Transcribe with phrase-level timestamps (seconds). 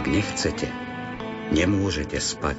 [0.00, 0.64] Ak nechcete,
[1.52, 2.56] nemôžete spať,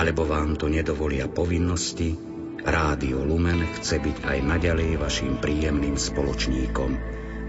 [0.00, 2.16] alebo vám to nedovolia povinnosti,
[2.64, 6.90] Rádio Lumen chce byť aj naďalej vašim príjemným spoločníkom,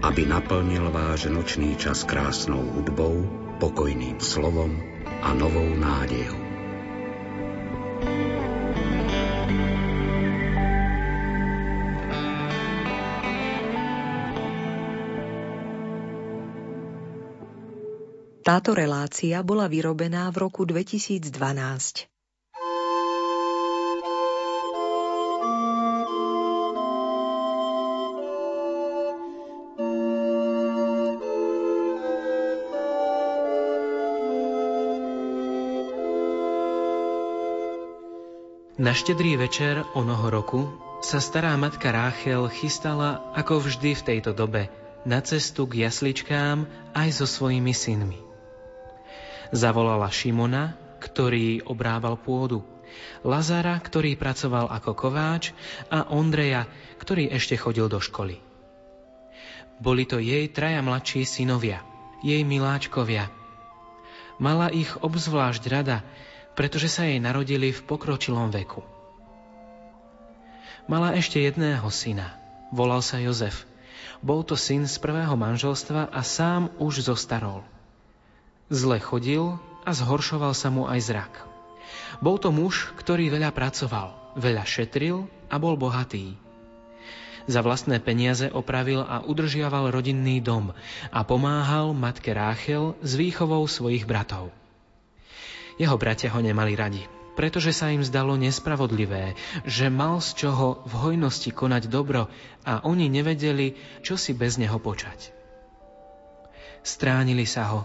[0.04, 3.24] aby naplnil váš nočný čas krásnou hudbou,
[3.56, 4.76] pokojným slovom
[5.24, 6.41] a novou nádejou.
[18.52, 21.32] Táto relácia bola vyrobená v roku 2012.
[38.76, 40.68] Na štedrý večer onoho roku
[41.00, 44.68] sa stará matka Ráchel chystala, ako vždy v tejto dobe,
[45.08, 48.31] na cestu k jasličkám aj so svojimi synmi.
[49.52, 52.64] Zavolala Šimona, ktorý obrával pôdu,
[53.20, 55.52] Lazara, ktorý pracoval ako kováč
[55.92, 56.64] a Ondreja,
[56.96, 58.40] ktorý ešte chodil do školy.
[59.76, 61.84] Boli to jej traja mladší synovia,
[62.24, 63.28] jej miláčkovia.
[64.40, 66.00] Mala ich obzvlášť rada,
[66.56, 68.80] pretože sa jej narodili v pokročilom veku.
[70.88, 72.40] Mala ešte jedného syna,
[72.72, 73.68] volal sa Jozef.
[74.24, 77.66] Bol to syn z prvého manželstva a sám už zostarol.
[78.70, 81.32] Zle chodil a zhoršoval sa mu aj zrak.
[82.22, 86.38] Bol to muž, ktorý veľa pracoval, veľa šetril a bol bohatý.
[87.50, 90.70] Za vlastné peniaze opravil a udržiaval rodinný dom
[91.10, 94.54] a pomáhal matke Ráchel s výchovou svojich bratov.
[95.74, 97.02] Jeho bratia ho nemali radi,
[97.34, 99.34] pretože sa im zdalo nespravodlivé,
[99.66, 102.30] že mal z čoho v hojnosti konať dobro
[102.62, 103.74] a oni nevedeli,
[104.06, 105.34] čo si bez neho počať.
[106.86, 107.80] Stránili sa ho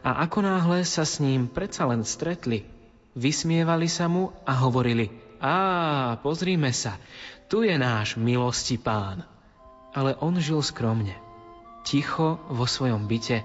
[0.00, 2.64] a ako náhle sa s ním predsa len stretli,
[3.12, 7.00] vysmievali sa mu a hovorili Á, pozrime sa,
[7.48, 9.24] tu je náš milosti pán.
[9.96, 11.16] Ale on žil skromne,
[11.82, 13.42] ticho vo svojom byte,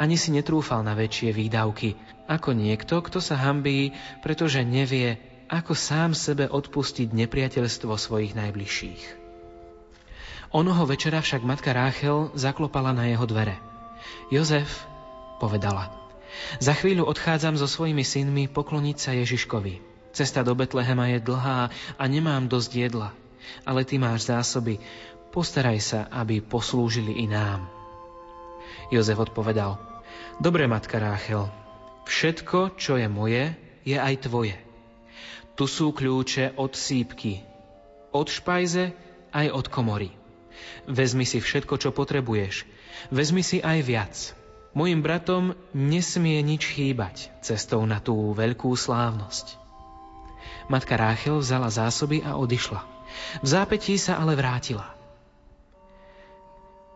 [0.00, 1.94] ani si netrúfal na väčšie výdavky,
[2.26, 3.92] ako niekto, kto sa hambí,
[4.24, 9.28] pretože nevie, ako sám sebe odpustiť nepriateľstvo svojich najbližších.
[10.50, 13.60] Onoho večera však matka Ráchel zaklopala na jeho dvere.
[14.32, 14.88] Jozef,
[15.38, 15.92] povedala.
[16.60, 19.80] Za chvíľu odchádzam so svojimi synmi pokloniť sa Ježiškovi.
[20.12, 21.68] Cesta do Betlehema je dlhá
[22.00, 23.12] a nemám dosť jedla.
[23.68, 24.80] Ale ty máš zásoby.
[25.32, 27.68] Postaraj sa, aby poslúžili i nám.
[28.88, 29.76] Jozef odpovedal.
[30.40, 31.48] Dobre, matka Ráchel,
[32.08, 33.52] všetko, čo je moje,
[33.84, 34.56] je aj tvoje.
[35.56, 37.40] Tu sú kľúče od sípky,
[38.12, 38.92] od špajze
[39.32, 40.12] aj od komory.
[40.88, 42.68] Vezmi si všetko, čo potrebuješ.
[43.12, 44.14] Vezmi si aj viac.
[44.76, 49.56] Mojim bratom nesmie nič chýbať cestou na tú veľkú slávnosť.
[50.68, 52.84] Matka Ráchel vzala zásoby a odišla.
[53.40, 54.92] V zápetí sa ale vrátila.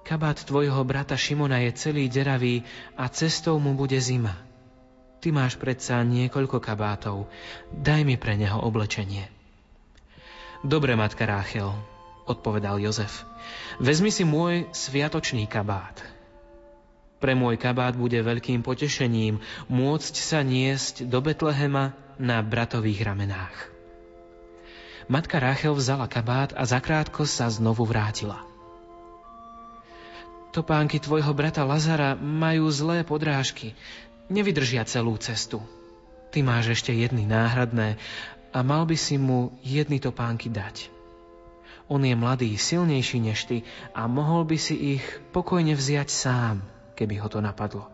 [0.04, 2.68] Kabát tvojho brata Šimona je celý deravý
[3.00, 4.36] a cestou mu bude zima.
[5.24, 7.32] Ty máš predsa niekoľko kabátov.
[7.72, 9.24] Daj mi pre neho oblečenie.
[10.60, 11.72] Dobre, matka Ráchel,
[12.28, 13.24] odpovedal Jozef.
[13.80, 16.19] Vezmi si môj sviatočný kabát.
[17.20, 23.56] Pre môj kabát bude veľkým potešením môcť sa niesť do Betlehema na bratových ramenách.
[25.04, 28.40] Matka Ráchel vzala kabát a zakrátko sa znovu vrátila.
[30.56, 33.76] Topánky tvojho brata Lazara majú zlé podrážky,
[34.32, 35.60] nevydržia celú cestu.
[36.32, 38.00] Ty máš ešte jedny náhradné
[38.48, 40.88] a mal by si mu jedny topánky dať.
[41.90, 43.60] On je mladý, silnejší než ty
[43.92, 45.04] a mohol by si ich
[45.36, 47.88] pokojne vziať sám keby ho to napadlo.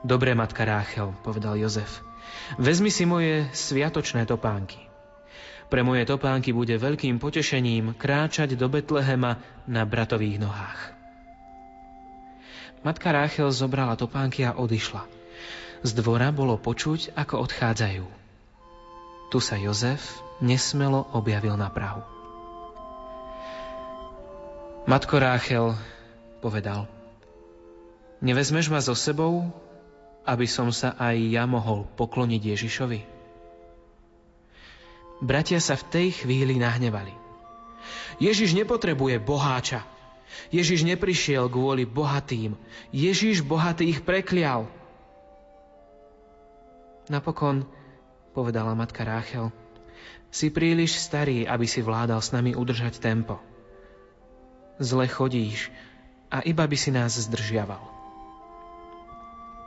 [0.00, 2.00] Dobre, matka Ráchel, povedal Jozef,
[2.56, 4.80] vezmi si moje sviatočné topánky.
[5.68, 9.36] Pre moje topánky bude veľkým potešením kráčať do Betlehema
[9.68, 10.80] na bratových nohách.
[12.86, 15.04] Matka Ráchel zobrala topánky a odišla.
[15.82, 18.06] Z dvora bolo počuť, ako odchádzajú.
[19.28, 22.06] Tu sa Jozef nesmelo objavil na Prahu.
[24.86, 25.74] Matko Ráchel,
[26.38, 26.86] povedal,
[28.24, 29.44] Nevezmeš ma so sebou,
[30.24, 33.00] aby som sa aj ja mohol pokloniť Ježišovi?
[35.20, 37.12] Bratia sa v tej chvíli nahnevali.
[38.20, 39.84] Ježiš nepotrebuje boháča.
[40.52, 42.56] Ježiš neprišiel kvôli bohatým.
[42.92, 44.68] Ježiš bohatých preklial.
[47.06, 47.64] Napokon,
[48.36, 49.48] povedala matka Ráchel,
[50.28, 53.40] si príliš starý, aby si vládal s nami udržať tempo.
[54.76, 55.72] Zle chodíš
[56.28, 57.95] a iba by si nás zdržiaval.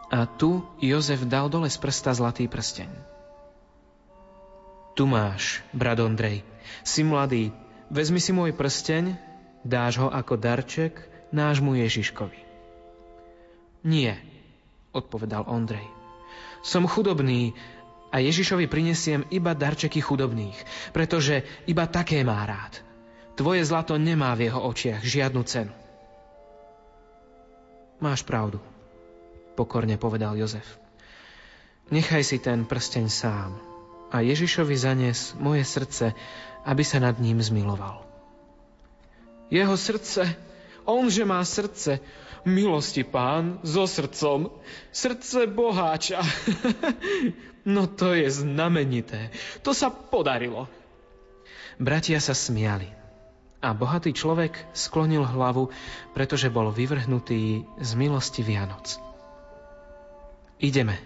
[0.10, 2.90] A tu Jozef dal dole z prsta zlatý prsteň.
[4.98, 6.44] Tu máš, brat Ondrej,
[6.82, 7.54] si mladý,
[7.94, 9.16] vezmi si môj prsteň,
[9.64, 10.98] dáš ho ako darček
[11.30, 12.42] nášmu Ježiškovi.
[13.86, 14.20] Nie,
[14.92, 15.86] odpovedal Ondrej.
[16.66, 17.56] Som chudobný
[18.12, 20.58] a Ježišovi prinesiem iba darčeky chudobných,
[20.92, 22.82] pretože iba také má rád.
[23.40, 25.72] Tvoje zlato nemá v jeho očiach žiadnu cenu.
[28.04, 28.60] Máš pravdu,
[29.60, 30.80] pokorne povedal Jozef.
[31.92, 33.60] Nechaj si ten prsteň sám
[34.08, 36.16] a Ježišovi zanes moje srdce,
[36.64, 38.08] aby sa nad ním zmiloval.
[39.52, 40.32] Jeho srdce,
[40.88, 42.00] on že má srdce,
[42.48, 44.48] milosti pán, so srdcom,
[44.96, 46.24] srdce boháča.
[47.76, 50.72] no to je znamenité, to sa podarilo.
[51.82, 52.88] Bratia sa smiali
[53.60, 55.68] a bohatý človek sklonil hlavu,
[56.16, 59.09] pretože bol vyvrhnutý z milosti Vianoc.
[60.60, 61.00] Ideme,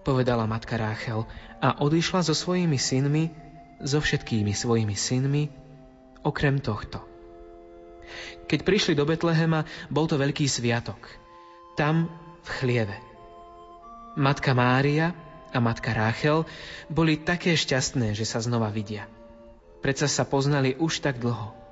[0.00, 1.28] povedala matka Ráchel
[1.60, 3.28] a odišla so svojimi synmi,
[3.84, 5.52] so všetkými svojimi synmi,
[6.24, 7.04] okrem tohto.
[8.48, 10.96] Keď prišli do Betlehema, bol to veľký sviatok.
[11.76, 12.08] Tam
[12.40, 12.96] v chlieve.
[14.16, 15.12] Matka Mária
[15.52, 16.48] a matka Ráchel
[16.88, 19.04] boli také šťastné, že sa znova vidia.
[19.84, 21.65] Predsa sa poznali už tak dlho.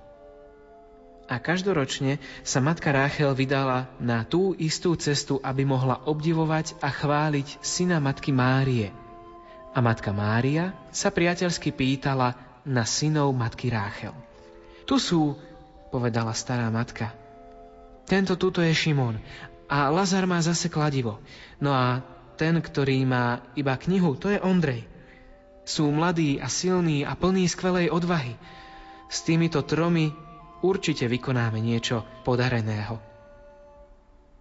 [1.25, 7.65] A každoročne sa matka Ráchel vydala na tú istú cestu, aby mohla obdivovať a chváliť
[7.65, 8.93] syna matky Márie.
[9.73, 12.37] A matka Mária sa priateľsky pýtala
[12.69, 14.13] na synov matky Ráchel.
[14.85, 15.41] Tu sú,
[15.89, 17.17] povedala stará matka.
[18.05, 19.17] Tento tuto je Šimon
[19.65, 21.25] a Lazar má zase kladivo.
[21.57, 22.05] No a
[22.37, 24.85] ten, ktorý má iba knihu, to je Ondrej.
[25.65, 28.37] Sú mladí a silní a plní skvelej odvahy.
[29.09, 30.13] S týmito tromi
[30.65, 32.97] určite vykonáme niečo podareného.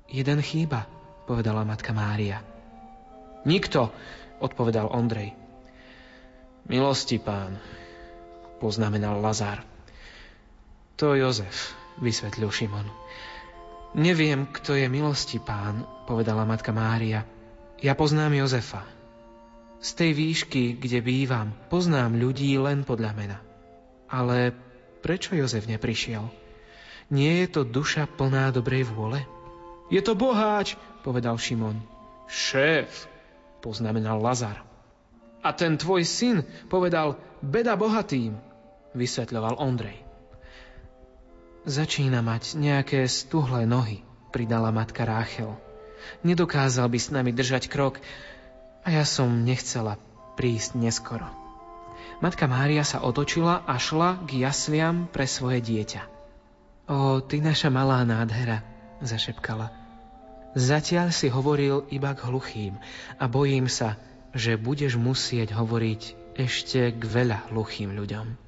[0.07, 0.87] Jeden chýba,
[1.27, 2.39] povedala matka Mária.
[3.43, 3.91] Nikto,
[4.39, 5.35] odpovedal Ondrej.
[6.71, 7.59] Milosti pán,
[8.63, 9.67] poznamenal Lazár.
[10.95, 12.87] To Jozef, vysvetlil Šimon.
[13.99, 17.27] Neviem, kto je milosti pán, povedala matka Mária.
[17.83, 18.87] Ja poznám Jozefa,
[19.83, 23.37] z tej výšky, kde bývam, poznám ľudí len podľa mena.
[24.07, 24.55] Ale
[25.03, 26.23] prečo Jozef neprišiel?
[27.11, 29.27] Nie je to duša plná dobrej vôle?
[29.91, 31.83] Je to boháč, povedal Šimon.
[32.31, 33.05] Šéf,
[33.59, 34.63] poznamenal Lazar.
[35.43, 38.39] A ten tvoj syn povedal, beda bohatým,
[38.95, 39.99] vysvetľoval Ondrej.
[41.67, 44.01] Začína mať nejaké stuhlé nohy,
[44.31, 45.51] pridala matka Ráchel.
[46.23, 47.99] Nedokázal by s nami držať krok,
[48.83, 49.95] a ja som nechcela
[50.35, 51.42] prísť neskoro.
[52.23, 56.07] Matka Mária sa otočila a šla k jasliam pre svoje dieťa.
[56.87, 58.63] O, ty naša malá nádhera,
[59.03, 59.67] zašepkala.
[60.55, 62.79] Zatiaľ si hovoril iba k hluchým
[63.19, 63.99] a bojím sa,
[64.31, 68.39] že budeš musieť hovoriť ešte k veľa hluchým ľuďom.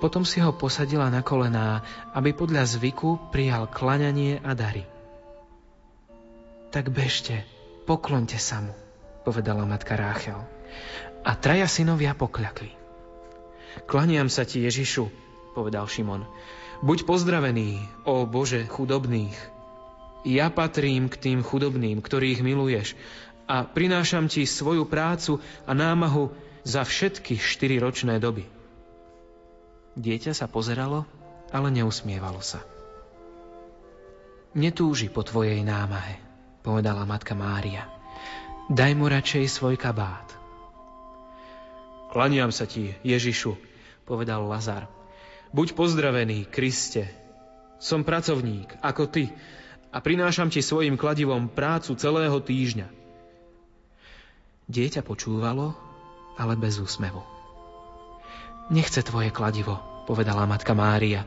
[0.00, 1.84] Potom si ho posadila na kolená,
[2.16, 4.88] aby podľa zvyku prijal klaňanie a dary.
[6.72, 7.44] Tak bežte,
[7.84, 8.72] poklonte sa mu
[9.22, 10.40] povedala matka Ráchel.
[11.20, 12.72] A traja synovia pokľakli.
[13.84, 15.08] Klaniam sa ti, Ježišu,
[15.52, 16.24] povedal Šimon.
[16.80, 19.36] Buď pozdravený, o Bože chudobných.
[20.24, 22.96] Ja patrím k tým chudobným, ktorých miluješ
[23.44, 26.32] a prinášam ti svoju prácu a námahu
[26.64, 28.44] za všetky štyri ročné doby.
[29.96, 31.04] Dieťa sa pozeralo,
[31.50, 32.62] ale neusmievalo sa.
[34.56, 36.18] Netúži po tvojej námahe,
[36.62, 37.99] povedala matka Mária.
[38.70, 40.30] Daj mu radšej svoj kabát.
[42.14, 43.58] Klaniam sa ti, Ježišu,
[44.06, 44.86] povedal Lazar.
[45.50, 47.10] Buď pozdravený, Kriste.
[47.82, 49.26] Som pracovník, ako ty,
[49.90, 52.86] a prinášam ti svojim kladivom prácu celého týždňa.
[54.70, 55.74] Dieťa počúvalo,
[56.38, 57.26] ale bez úsmevu.
[58.70, 61.26] Nechce tvoje kladivo, povedala matka Mária.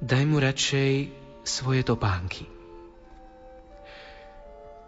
[0.00, 1.12] Daj mu radšej
[1.44, 2.48] svoje topánky.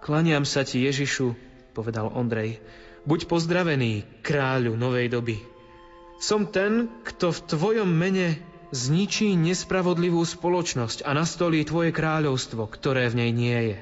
[0.00, 2.60] Klaniam sa ti, Ježišu, povedal Ondrej.
[3.02, 5.36] Buď pozdravený, kráľu novej doby.
[6.22, 8.38] Som ten, kto v tvojom mene
[8.70, 13.78] zničí nespravodlivú spoločnosť a nastolí tvoje kráľovstvo, ktoré v nej nie je.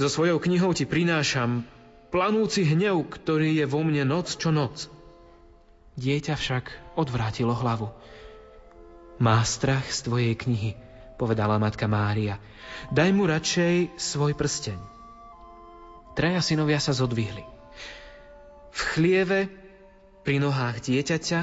[0.00, 1.68] So svojou knihou ti prinášam
[2.08, 4.88] planúci hnev, ktorý je vo mne noc čo noc.
[6.00, 7.92] Dieťa však odvrátilo hlavu.
[9.20, 10.72] Má strach z tvojej knihy,
[11.20, 12.40] povedala matka Mária.
[12.88, 14.91] Daj mu radšej svoj prsteň.
[16.12, 17.44] Traja synovia sa zodvihli.
[18.72, 19.48] V chlieve
[20.24, 21.40] pri nohách dieťaťa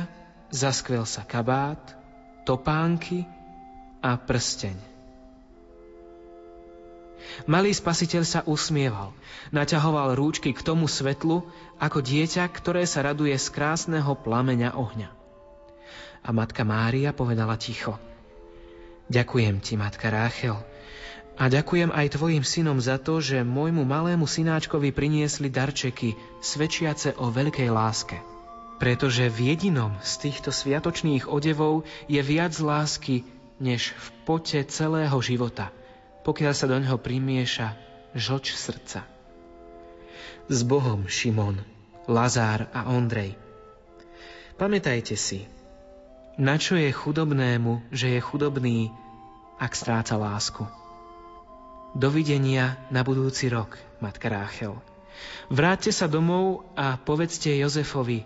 [0.50, 1.82] zaskvel sa kabát,
[2.46, 3.26] topánky
[4.02, 4.90] a prsteň.
[7.46, 9.14] Malý spasiteľ sa usmieval,
[9.54, 11.46] naťahoval rúčky k tomu svetlu,
[11.78, 15.10] ako dieťa, ktoré sa raduje z krásneho plameňa ohňa.
[16.26, 17.96] A matka Mária povedala ticho.
[19.08, 20.58] Ďakujem ti, matka Ráchel,
[21.40, 27.32] a ďakujem aj tvojim synom za to, že môjmu malému synáčkovi priniesli darčeky, svedčiace o
[27.32, 28.20] veľkej láske.
[28.76, 33.24] Pretože v jedinom z týchto sviatočných odevov je viac lásky,
[33.56, 35.72] než v pote celého života,
[36.28, 37.76] pokiaľ sa do neho primieša
[38.20, 39.08] žlč srdca.
[40.52, 41.64] S Bohom, Šimon,
[42.04, 43.40] Lazár a Ondrej.
[44.60, 45.48] Pamätajte si,
[46.36, 48.92] na čo je chudobnému, že je chudobný,
[49.60, 50.79] ak stráca lásku.
[51.96, 54.78] Dovidenia na budúci rok, matka Ráchel.
[55.50, 58.24] Vráťte sa domov a povedzte Jozefovi,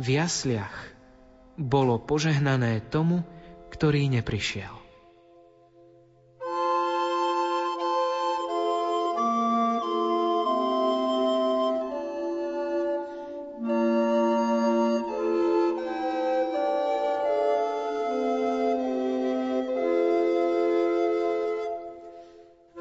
[0.00, 0.72] v jasliach
[1.60, 3.20] bolo požehnané tomu,
[3.68, 4.79] ktorý neprišiel.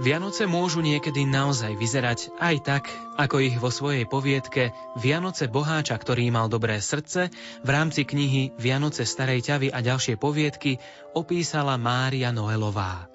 [0.09, 6.33] Vianoce môžu niekedy naozaj vyzerať aj tak, ako ich vo svojej poviedke Vianoce boháča, ktorý
[6.33, 7.29] mal dobré srdce,
[7.61, 10.81] v rámci knihy Vianoce starej ťavy a ďalšie poviedky
[11.13, 13.05] opísala Mária Noelová.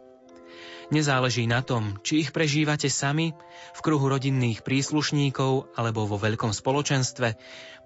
[0.94, 3.34] Nezáleží na tom, či ich prežívate sami,
[3.74, 7.34] v kruhu rodinných príslušníkov alebo vo veľkom spoločenstve,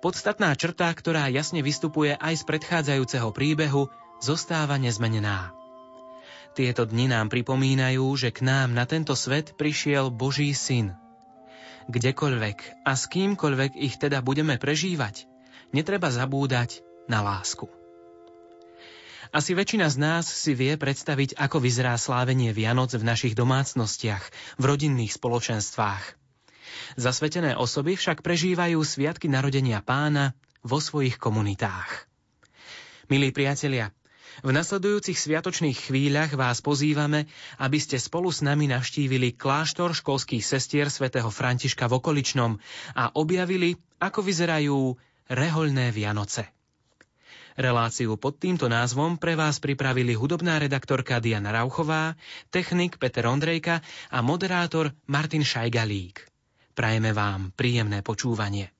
[0.04, 3.88] podstatná črta, ktorá jasne vystupuje aj z predchádzajúceho príbehu,
[4.20, 5.57] zostáva nezmenená.
[6.58, 10.90] Tieto dni nám pripomínajú, že k nám na tento svet prišiel Boží syn.
[11.86, 15.30] Kdekoľvek a s kýmkoľvek ich teda budeme prežívať,
[15.70, 17.70] netreba zabúdať na lásku.
[19.30, 24.64] Asi väčšina z nás si vie predstaviť, ako vyzerá slávenie Vianoc v našich domácnostiach, v
[24.66, 26.18] rodinných spoločenstvách.
[26.98, 30.34] Zasvetené osoby však prežívajú sviatky narodenia pána
[30.66, 32.10] vo svojich komunitách.
[33.06, 33.94] Milí priatelia,
[34.42, 37.26] v nasledujúcich sviatočných chvíľach vás pozývame,
[37.58, 42.52] aby ste spolu s nami navštívili kláštor školských sestier svätého Františka v okoličnom
[42.94, 44.94] a objavili, ako vyzerajú
[45.28, 46.46] rehoľné Vianoce.
[47.58, 52.14] Reláciu pod týmto názvom pre vás pripravili hudobná redaktorka Diana Rauchová,
[52.54, 53.82] technik Peter Ondrejka
[54.14, 56.22] a moderátor Martin Šajgalík.
[56.78, 58.77] Prajeme vám príjemné počúvanie.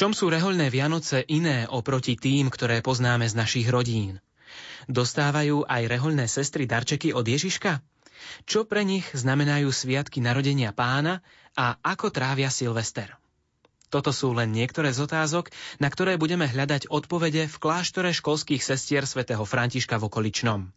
[0.00, 4.24] Čom sú rehoľné Vianoce iné oproti tým, ktoré poznáme z našich rodín?
[4.88, 7.84] Dostávajú aj rehoľné sestry darčeky od Ježiška?
[8.48, 11.20] Čo pre nich znamenajú sviatky narodenia pána
[11.52, 13.12] a ako trávia Silvester?
[13.92, 15.52] Toto sú len niektoré z otázok,
[15.84, 20.72] na ktoré budeme hľadať odpovede v kláštore školských sestier svätého Františka v okoličnom.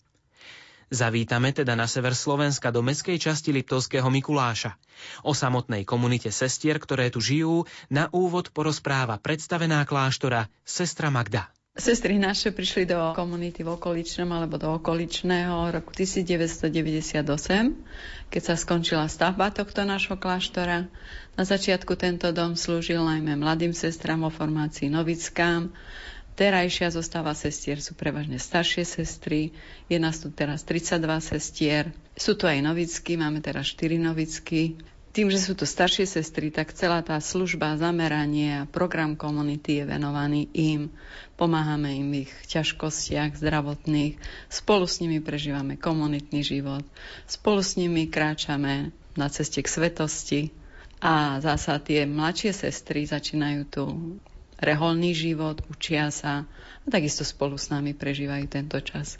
[0.93, 4.77] Zavítame teda na sever Slovenska do meskej časti Liptovského Mikuláša.
[5.25, 11.49] O samotnej komunite sestier, ktoré tu žijú, na úvod porozpráva predstavená kláštora sestra Magda.
[11.73, 17.25] Sestry naše prišli do komunity v okoličnom alebo do okoličného roku 1998,
[18.29, 20.93] keď sa skončila stavba tohto nášho kláštora.
[21.33, 25.73] Na začiatku tento dom slúžil najmä mladým sestram o formácii novickám.
[26.33, 29.53] Terajšia zostáva sestier sú prevažne staršie sestry.
[29.85, 31.93] Je nás tu teraz 32 sestier.
[32.17, 34.81] Sú tu aj novicky, máme teraz 4 novicky
[35.13, 39.83] tým, že sú to staršie sestry, tak celá tá služba, zameranie a program komunity je
[39.85, 40.89] venovaný im.
[41.37, 44.17] Pomáhame im v ich ťažkostiach zdravotných,
[44.49, 46.81] spolu s nimi prežívame komunitný život,
[47.29, 50.41] spolu s nimi kráčame na ceste k svetosti
[50.97, 53.83] a zasa tie mladšie sestry začínajú tu
[54.63, 56.47] reholný život, učia sa
[56.83, 59.19] a takisto spolu s nami prežívajú tento čas.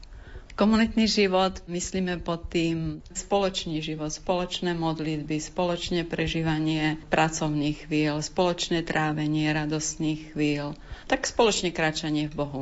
[0.54, 9.50] Komunitný život myslíme pod tým spoločný život, spoločné modlitby, spoločné prežívanie pracovných chvíľ, spoločné trávenie
[9.50, 10.78] radostných chvíľ,
[11.10, 12.62] tak spoločne kráčanie v Bohu.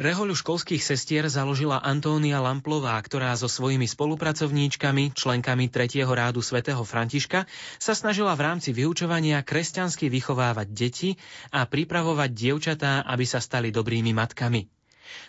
[0.00, 6.08] Rehoľu školských sestier založila Antónia Lamplová, ktorá so svojimi spolupracovníčkami, členkami 3.
[6.08, 7.44] rádu svätého Františka,
[7.76, 11.10] sa snažila v rámci vyučovania kresťansky vychovávať deti
[11.52, 14.72] a pripravovať dievčatá, aby sa stali dobrými matkami.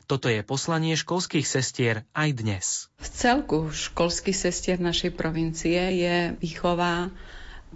[0.08, 2.88] Toto je poslanie školských sestier aj dnes.
[2.96, 7.12] V celku školských sestier našej provincie je výchová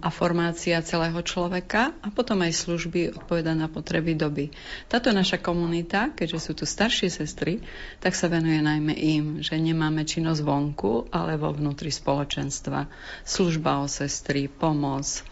[0.03, 4.51] a formácia celého človeka a potom aj služby odpoveda na potreby doby.
[4.91, 7.63] Táto naša komunita, keďže sú tu staršie sestry,
[8.03, 12.91] tak sa venuje najmä im, že nemáme činnosť vonku, ale vo vnútri spoločenstva.
[13.23, 15.23] Služba o sestry, pomoc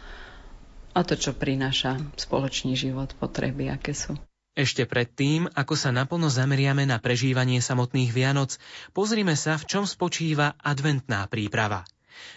[0.93, 4.13] a to, čo prináša spoločný život, potreby, aké sú.
[4.53, 8.61] Ešte predtým, ako sa naplno zameriame na prežívanie samotných Vianoc,
[8.93, 11.89] pozrime sa, v čom spočíva adventná príprava.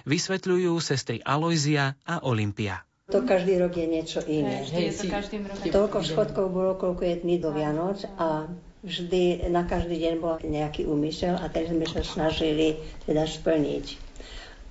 [0.05, 2.83] Vysvetľujú sestry Aloizia a Olympia.
[3.07, 4.67] To každý rok je niečo iné.
[4.67, 5.71] Hej, je to každým rokom.
[5.71, 8.51] Toľko schodkov bolo, koľko je dní do Vianoc a
[8.83, 13.85] vždy na každý deň bol nejaký úmysel a ten sme sa snažili teda splniť.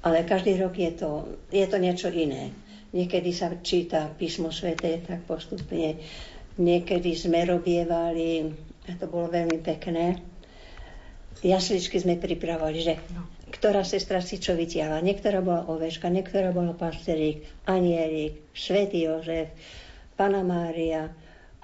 [0.03, 2.51] Ale každý rok je to, je to niečo iné.
[2.91, 5.99] Niekedy sa číta písmo svete tak postupne
[6.56, 8.47] Niekedy sme robievali,
[8.88, 10.23] a to bolo veľmi pekné,
[11.43, 13.27] jasličky sme pripravovali, že no.
[13.56, 15.00] Ktorá sestra si čo vytiahla.
[15.00, 19.56] Niektorá bola oveška, niektorá bola pasterík, anielik, svätý Jožef,
[20.20, 21.08] Pana Mária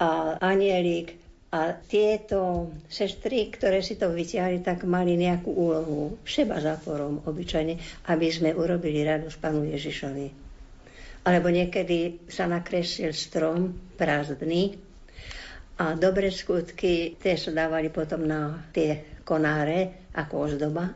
[0.00, 1.20] a anielik.
[1.52, 7.76] A tieto sestry, ktoré si to vytiahli, tak mali nejakú úlohu, seba záporom obyčajne,
[8.08, 10.32] aby sme urobili radosť Panu Ježišovi.
[11.28, 14.80] Alebo niekedy sa nakreslil strom prázdny
[15.76, 20.92] a dobré skutky tie sa dávali potom na tie konáre ako ozdoba.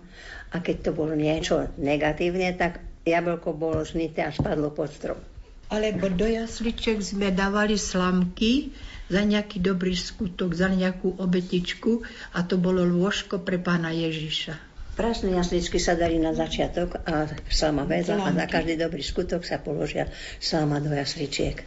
[0.57, 5.21] A keď to bolo niečo negatívne, tak jablko bolo znité a spadlo pod strom.
[5.69, 8.73] Alebo do jasliček sme dávali slamky
[9.13, 14.57] za nejaký dobrý skutok, za nejakú obetičku a to bolo lôžko pre pána Ježiša.
[14.97, 19.61] Prázdne jasličky sa dali na začiatok a sama vedľa a na každý dobrý skutok sa
[19.61, 20.09] položia
[20.41, 21.61] sama do jasličiek.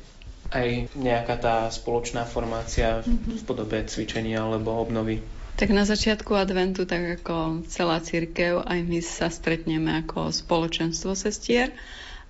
[0.50, 0.66] Aj
[0.98, 3.38] nejaká tá spoločná formácia mm-hmm.
[3.38, 5.22] v podobe cvičenia alebo obnovy?
[5.60, 11.76] Tak na začiatku adventu, tak ako celá církev, aj my sa stretneme ako spoločenstvo sestier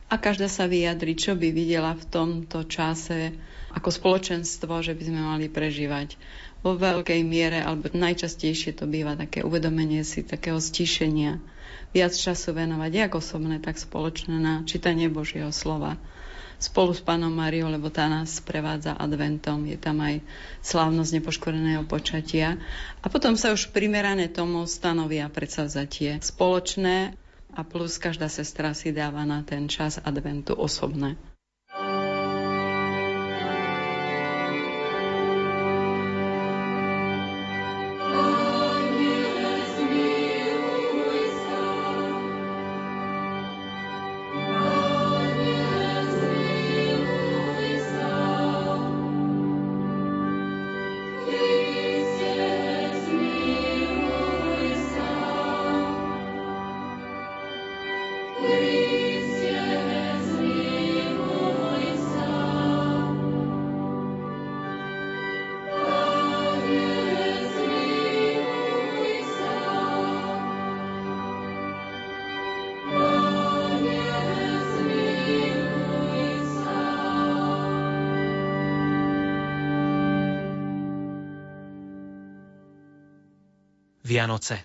[0.10, 3.38] a každá sa vyjadri, čo by videla v tomto čase
[3.70, 6.18] ako spoločenstvo, že by sme mali prežívať
[6.66, 11.38] vo veľkej miere, alebo najčastejšie to býva také uvedomenie si takého stíšenia.
[11.94, 16.02] Viac času venovať jak osobné, tak spoločné na čítanie Božieho slova
[16.60, 19.64] spolu s pánom Máriou, lebo tá nás prevádza adventom.
[19.64, 20.20] Je tam aj
[20.60, 22.60] slávnosť nepoškoreného počatia.
[23.00, 27.16] A potom sa už primerané tomu stanovia predsavzatie spoločné
[27.56, 31.16] a plus každá sestra si dáva na ten čas adventu osobné.
[84.20, 84.60] Vianoce.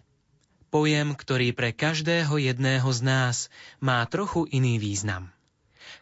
[0.75, 3.37] Pojem, ktorý pre každého jedného z nás
[3.79, 5.31] má trochu iný význam.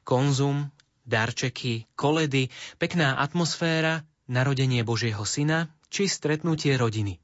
[0.09, 0.73] Konzum,
[1.05, 2.49] darčeky, koledy,
[2.81, 7.21] pekná atmosféra, narodenie Božieho syna či stretnutie rodiny.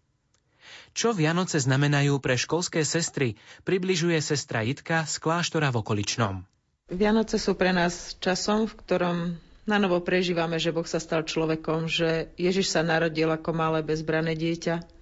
[0.93, 6.45] Čo Vianoce znamenajú pre školské sestry, približuje sestra Jitka z kláštora v okoličnom.
[6.93, 9.17] Vianoce sú pre nás časom, v ktorom
[9.65, 14.37] na novo prežívame, že Boh sa stal človekom, že Ježiš sa narodil ako malé bezbrané
[14.37, 14.98] dieťa,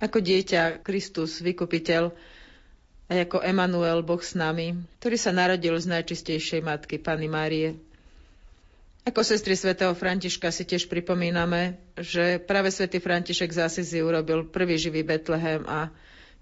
[0.00, 2.10] ako dieťa Kristus, vykupiteľ,
[3.10, 7.74] a ako Emanuel, Boh s nami, ktorý sa narodil z najčistejšej matky, Pany Márie.
[9.02, 14.78] Ako sestry svätého Františka si tiež pripomíname, že práve svätý František z Asizi urobil prvý
[14.78, 15.90] živý Betlehem a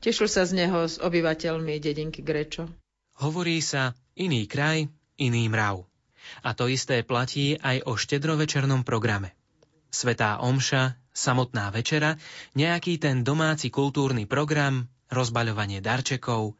[0.05, 2.69] tešil sa z neho s obyvateľmi dedinky Grečo.
[3.17, 5.89] Hovorí sa iný kraj, iný mrav.
[6.45, 9.33] A to isté platí aj o štedrovečernom programe.
[9.89, 12.15] Svetá Omša, samotná večera,
[12.55, 16.55] nejaký ten domáci kultúrny program, rozbaľovanie darčekov.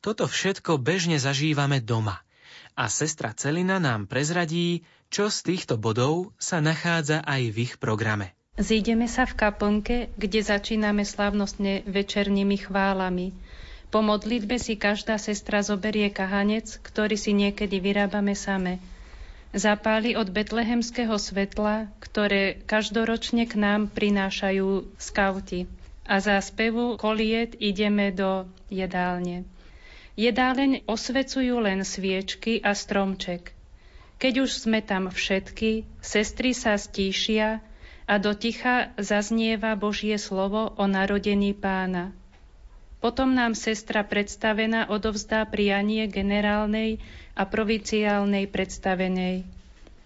[0.00, 2.24] Toto všetko bežne zažívame doma.
[2.72, 8.32] A sestra Celina nám prezradí, čo z týchto bodov sa nachádza aj v ich programe.
[8.56, 13.36] Zídeme sa v kaplnke, kde začíname slávnostne večernými chválami.
[13.92, 18.80] Po modlitbe si každá sestra zoberie kahanec, ktorý si niekedy vyrábame same–
[19.52, 25.68] zapáli od betlehemského svetla, ktoré každoročne k nám prinášajú skauti.
[26.02, 29.46] A za spevu koliet ideme do jedálne.
[30.18, 33.54] Jedáleň osvecujú len sviečky a stromček.
[34.18, 37.64] Keď už sme tam všetky, sestry sa stíšia
[38.04, 42.12] a do ticha zaznieva Božie slovo o narodení pána.
[43.02, 47.02] Potom nám sestra predstavená odovzdá prianie generálnej
[47.32, 49.48] a provinciálnej predstavenej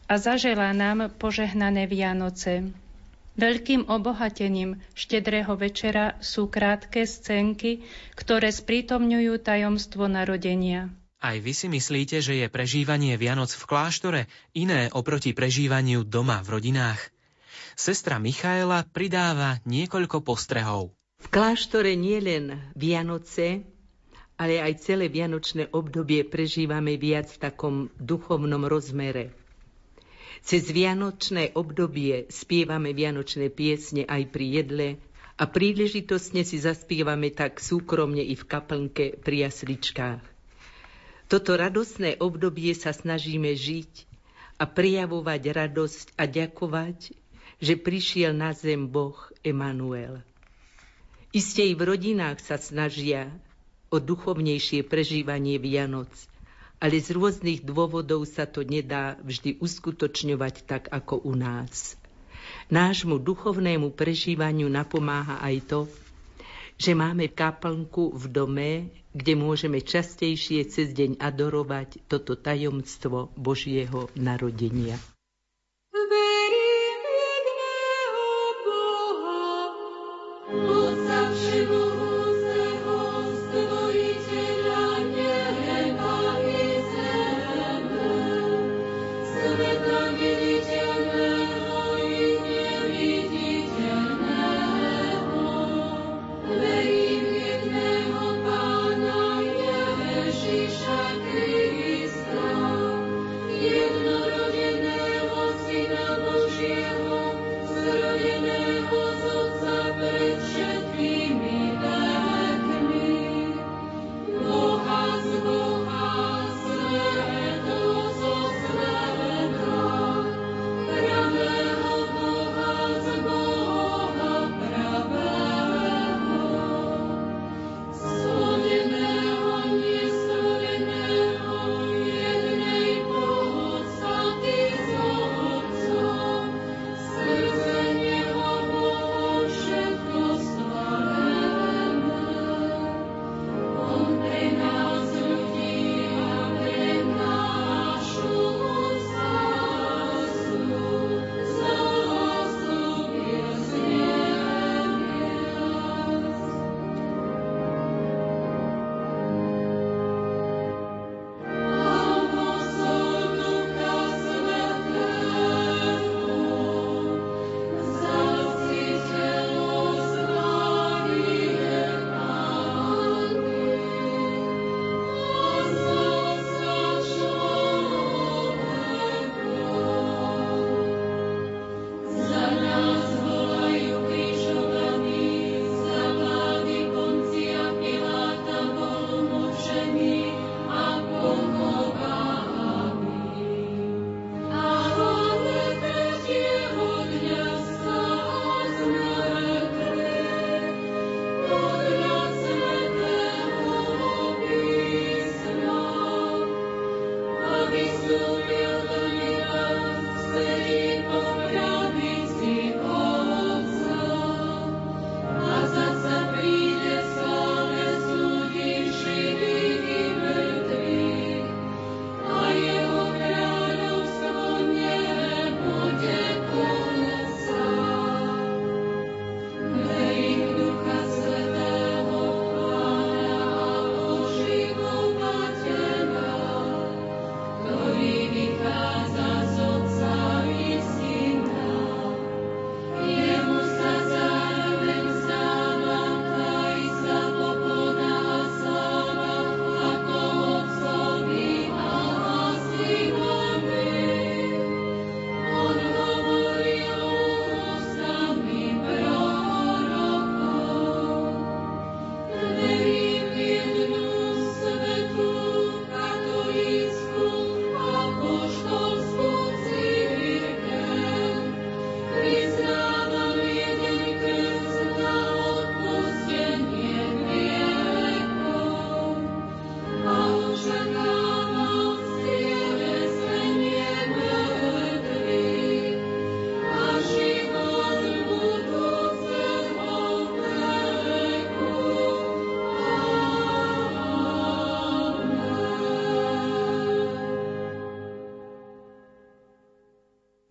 [0.07, 2.71] a zaželá nám požehnané Vianoce.
[3.37, 7.85] Veľkým obohatením štedrého večera sú krátke scénky,
[8.17, 10.89] ktoré sprítomňujú tajomstvo narodenia.
[11.21, 14.21] Aj vy si myslíte, že je prežívanie Vianoc v kláštore
[14.57, 17.01] iné oproti prežívaniu doma v rodinách?
[17.77, 20.97] Sestra Michaela pridáva niekoľko postrehov.
[21.21, 23.69] V kláštore nielen Vianoce,
[24.37, 29.33] ale aj celé vianočné obdobie prežívame viac v takom duchovnom rozmere.
[30.47, 34.89] Cez vianočné obdobie spievame vianočné piesne aj pri jedle
[35.37, 40.23] a príležitostne si zaspievame tak súkromne i v kaplnke pri jasličkách.
[41.27, 44.07] Toto radosné obdobie sa snažíme žiť
[44.63, 47.13] a prijavovať radosť a ďakovať,
[47.59, 50.23] že prišiel na zem Boh Emanuel.
[51.35, 53.29] Iste i v rodinách sa snažia
[53.91, 56.11] o duchovnejšie prežívanie Vianoc,
[56.83, 61.97] ale z rôznych dôvodov sa to nedá vždy uskutočňovať tak ako u nás.
[62.69, 65.81] Nášmu duchovnému prežívaniu napomáha aj to,
[66.77, 68.71] že máme kaplnku v dome,
[69.17, 75.01] kde môžeme častejšie cez deň adorovať toto tajomstvo Božieho narodenia.
[75.97, 77.03] Verím
[78.69, 79.73] Boha,
[80.53, 81.86] Otca všemu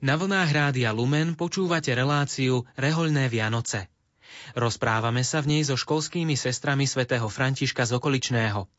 [0.06, 3.90] Na vlnách Rádia Lumen počúvate reláciu Rehoľné Vianoce.
[4.54, 8.70] Rozprávame sa v nej so školskými sestrami svätého Františka z okoličného.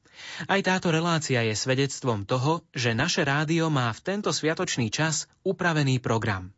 [0.47, 5.99] Aj táto relácia je svedectvom toho, že naše rádio má v tento sviatočný čas upravený
[5.99, 6.55] program.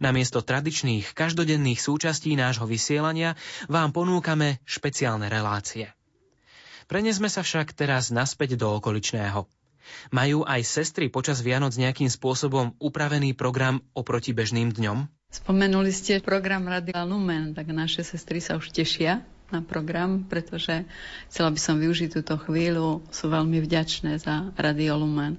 [0.00, 3.36] Namiesto tradičných každodenných súčastí nášho vysielania
[3.68, 5.92] vám ponúkame špeciálne relácie.
[6.88, 9.44] Prenesme sa však teraz naspäť do okoličného.
[10.10, 15.06] Majú aj sestry počas Vianoc nejakým spôsobom upravený program oproti bežným dňom?
[15.26, 20.86] Spomenuli ste program Radia Lumen, tak naše sestry sa už tešia na program, pretože
[21.30, 23.06] chcela by som využiť túto chvíľu.
[23.14, 25.38] Sú veľmi vďačné za Radio Lumen.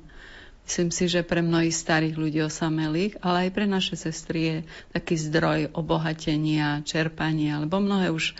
[0.67, 4.57] Myslím si, že pre mnohých starých ľudí osamelých, ale aj pre naše sestry je
[4.91, 8.35] taký zdroj obohatenia, čerpania, lebo mnohé už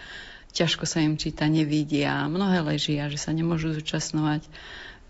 [0.51, 4.43] ťažko sa im číta, nevidia, mnohé ležia, že sa nemôžu zúčastňovať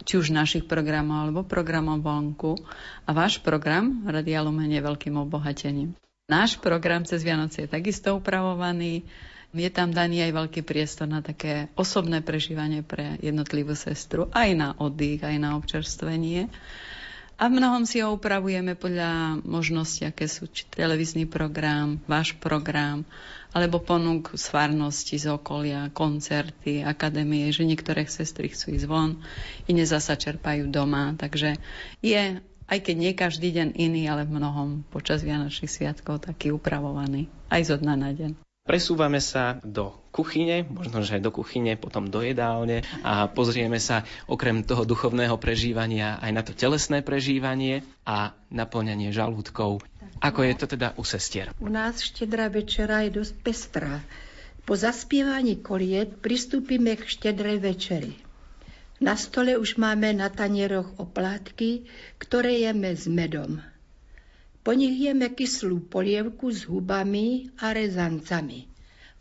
[0.03, 2.59] či už našich programov alebo programov vonku.
[3.07, 5.95] A váš program Radia Lumen je veľkým obohatením.
[6.27, 9.07] Náš program cez Vianoce je takisto upravovaný.
[9.55, 14.69] Je tam daný aj veľký priestor na také osobné prežívanie pre jednotlivú sestru, aj na
[14.75, 16.51] oddych, aj na občerstvenie.
[17.37, 23.05] A v mnohom si ho upravujeme podľa možnosti, aké sú či televízny program, váš program,
[23.53, 24.49] alebo ponúk z
[25.21, 29.21] z okolia, koncerty, akadémie, že niektoré sestry chcú ísť von,
[29.69, 31.13] iné zasa čerpajú doma.
[31.13, 31.61] Takže
[32.01, 37.29] je, aj keď nie každý deň iný, ale v mnohom počas Vianočných sviatkov taký upravovaný,
[37.53, 38.46] aj zo dna na deň.
[38.67, 44.03] Presúvame sa do kuchyne, možno že aj do kuchyne, potom do jedálne a pozrieme sa
[44.27, 49.79] okrem toho duchovného prežívania aj na to telesné prežívanie a naplňanie žalúdkov.
[50.19, 51.55] Ako je to teda u sestier?
[51.63, 54.03] U nás štedrá večera je dosť pestrá.
[54.67, 58.19] Po zaspievaní koliet pristúpime k štedrej večeri.
[58.99, 61.87] Na stole už máme na tanieroch oplátky,
[62.19, 63.63] ktoré jeme s medom.
[64.67, 68.67] Po nich jeme kyslú polievku s hubami a rezancami.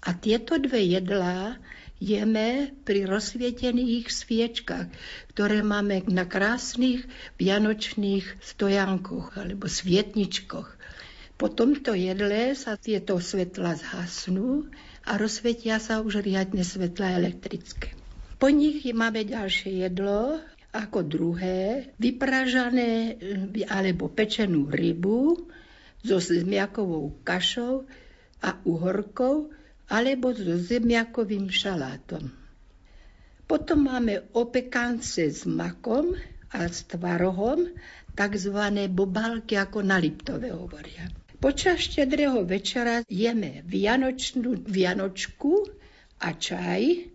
[0.02, 1.62] A tieto dve jedlá
[2.02, 4.90] jeme pri rozsvietených sviečkach,
[5.30, 7.06] ktoré máme na krásnych
[7.38, 10.66] vianočných stojankoch alebo svietničkoch.
[11.38, 14.66] Po tomto jedle sa tieto svetla zhasnú
[15.06, 17.94] a rozsvietia sa už riadne svetla elektrické.
[18.42, 20.42] Po nich máme ďalšie jedlo,
[20.76, 25.48] ako druhé vypražané eh, alebo pečenú rybu
[26.04, 27.88] so zemiakovou kašou
[28.44, 29.50] a uhorkou
[29.88, 32.30] alebo so zemiakovým šalátom.
[33.46, 36.18] Potom máme opekance s makom
[36.50, 37.70] a s tvarohom,
[38.10, 38.58] tzv.
[38.90, 41.06] bobalky, ako na Liptove hovoria.
[41.38, 45.68] Počas štedrého večera jeme vianočnú vianočku
[46.18, 47.12] a čaj,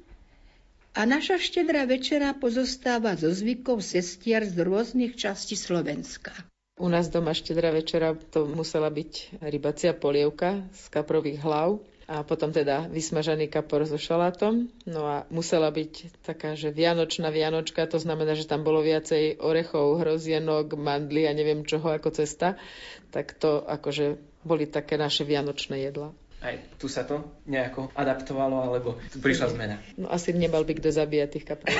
[0.91, 6.35] a naša štedrá večera pozostáva zo zvykov sestier z rôznych častí Slovenska.
[6.81, 11.79] U nás doma štedrá večera to musela byť rybacia polievka z kaprových hlav
[12.11, 14.67] a potom teda vysmažaný kapor so šalátom.
[14.83, 20.03] No a musela byť taká, že vianočná vianočka, to znamená, že tam bolo viacej orechov,
[20.03, 22.59] hrozienok, mandly a neviem čoho ako cesta.
[23.15, 26.11] Tak to akože boli také naše vianočné jedla.
[26.41, 29.77] Aj tu sa to nejako adaptovalo, alebo tu prišla zmena?
[29.93, 31.77] No asi nemal by kto zabíjať tých kaprov.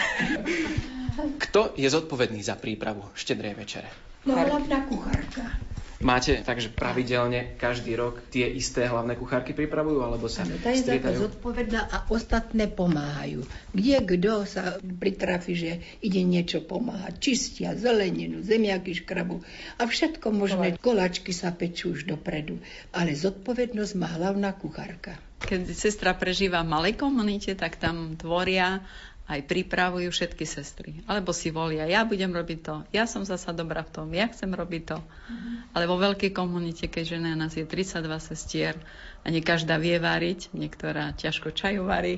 [1.41, 3.89] Kto je zodpovedný za prípravu štedrej večere?
[4.21, 5.70] No hlavná kuchárka.
[6.01, 10.81] Máte takže pravidelne každý rok tie isté hlavné kuchárky pripravujú, alebo sa ano, tá je
[10.81, 11.29] striedajú?
[11.29, 13.45] zodpovedná a ostatné pomáhajú.
[13.71, 17.21] Kde kto sa pritrafi, že ide niečo pomáhať.
[17.21, 19.45] Čistia zeleninu, zemiaky, škrabu
[19.77, 20.75] a všetko možné.
[20.81, 22.57] Kolačky sa pečú už dopredu.
[22.91, 25.15] Ale zodpovednosť má hlavná kuchárka.
[25.41, 28.85] Keď sestra prežíva v malej komunite, tak tam tvoria
[29.31, 30.99] aj pripravujú všetky sestry.
[31.07, 34.51] Alebo si volia, ja budem robiť to, ja som zasa dobrá v tom, ja chcem
[34.51, 34.99] robiť to.
[34.99, 35.55] Mm-hmm.
[35.71, 38.75] Ale vo veľkej komunite, keďže na nás je 32 sestier
[39.21, 42.17] a nie každá vie variť, niektorá ťažko čaju varí,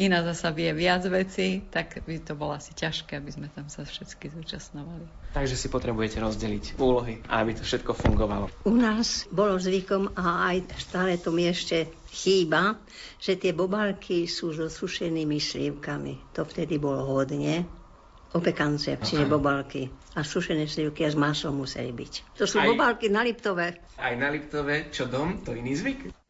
[0.00, 3.84] iná zasa vie viac veci, tak by to bolo asi ťažké, aby sme tam sa
[3.84, 5.04] všetky zúčastnovali.
[5.36, 8.48] Takže si potrebujete rozdeliť úlohy, aby to všetko fungovalo.
[8.64, 12.80] U nás bolo zvykom a aj stále to mi ešte chýba,
[13.20, 16.36] že tie bobalky sú so sušenými slivkami.
[16.36, 17.64] To vtedy bolo hodne.
[18.32, 19.92] Opekance, čiže bobalky.
[20.16, 22.40] A sušené slivky a s maslom museli byť.
[22.40, 23.76] To sú aj, bobalky na Liptove.
[24.00, 26.21] Aj na Liptove, čo dom, to iný zvyk?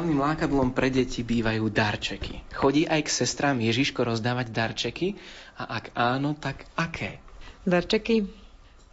[0.00, 2.40] Hlavným lákadlom pre deti bývajú darčeky.
[2.56, 5.20] Chodí aj k sestrám Ježiško rozdávať darčeky?
[5.60, 7.20] A ak áno, tak aké?
[7.68, 8.24] Darčeky?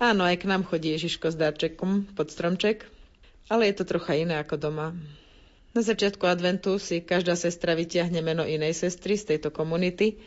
[0.03, 2.91] Áno, aj k nám chodí Ježiško s darčekom pod stromček,
[3.47, 4.91] ale je to trocha iné ako doma.
[5.71, 10.19] Na začiatku adventu si každá sestra vyťahne meno inej sestry z tejto komunity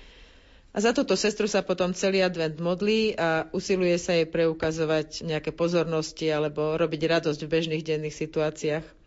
[0.72, 5.53] a za túto sestru sa potom celý advent modlí a usiluje sa jej preukazovať nejaké
[5.53, 9.00] pozornosti alebo robiť radosť v bežných denných situáciách.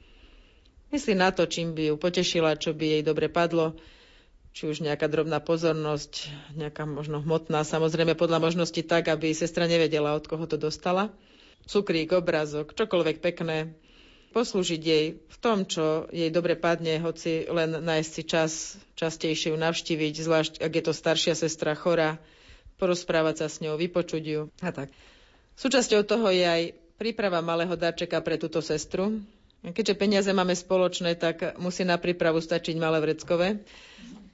[0.93, 3.73] Myslí na to, čím by ju potešila, čo by jej dobre padlo,
[4.53, 10.13] či už nejaká drobná pozornosť, nejaká možno hmotná, samozrejme podľa možnosti tak, aby sestra nevedela,
[10.13, 11.09] od koho to dostala.
[11.65, 13.73] Cukrík, obrázok, čokoľvek pekné,
[14.37, 18.51] poslúžiť jej v tom, čo jej dobre padne, hoci len nájsť si čas
[18.93, 22.21] častejšie ju navštíviť, zvlášť ak je to staršia sestra chora,
[22.77, 24.93] porozprávať sa s ňou, vypočuť ju a tak.
[25.57, 26.61] Súčasťou toho je aj
[27.01, 29.17] príprava malého darčeka pre túto sestru.
[29.63, 33.63] Keďže peniaze máme spoločné, tak musí na prípravu stačiť malé vreckové.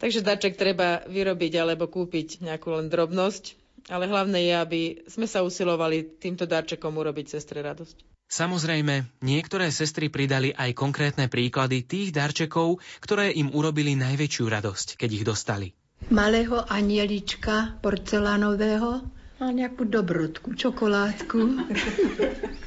[0.01, 3.53] Takže darček treba vyrobiť alebo kúpiť nejakú len drobnosť,
[3.93, 8.09] ale hlavné je, aby sme sa usilovali týmto darčekom urobiť sestre radosť.
[8.30, 15.09] Samozrejme, niektoré sestry pridali aj konkrétne príklady tých darčekov, ktoré im urobili najväčšiu radosť, keď
[15.09, 15.67] ich dostali.
[16.13, 19.01] Malého anielička porcelánového
[19.41, 21.65] a nejakú dobrotku, čokoládku.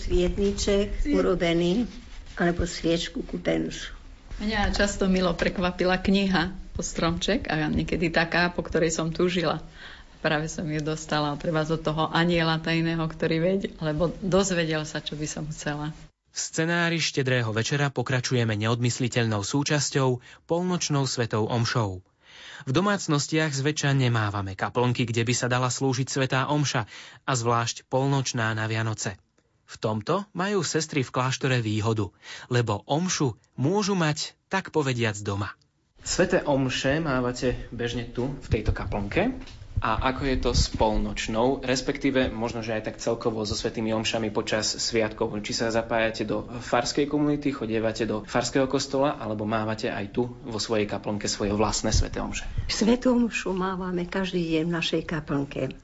[0.02, 1.86] Svietniček urobený,
[2.36, 3.72] alebo sviečku kúpenú.
[4.40, 9.60] Mňa často milo prekvapila kniha po stromček a niekedy taká, po ktorej som túžila.
[10.22, 15.18] Práve som ju dostala treba od toho aniela tajného, ktorý vedel, lebo dozvedel sa, čo
[15.18, 15.90] by som chcela.
[16.32, 22.00] V scenári štedrého večera pokračujeme neodmysliteľnou súčasťou polnočnou svetou omšou.
[22.62, 26.86] V domácnostiach zväčša nemávame kaplnky, kde by sa dala slúžiť svetá omša
[27.26, 29.18] a zvlášť polnočná na Vianoce.
[29.66, 32.12] V tomto majú sestry v kláštore výhodu,
[32.52, 35.54] lebo omšu môžu mať tak povediac doma.
[36.02, 39.38] Sveté omše mávate bežne tu, v tejto kaplnke.
[39.82, 44.30] A ako je to s polnočnou, respektíve možno, že aj tak celkovo so svetými omšami
[44.30, 45.34] počas sviatkov?
[45.42, 50.58] Či sa zapájate do farskej komunity, chodievate do farského kostola, alebo mávate aj tu vo
[50.62, 52.46] svojej kaplnke svoje vlastné sveté omše?
[52.70, 55.74] Svetú omšu mávame každý deň v našej kaplnke.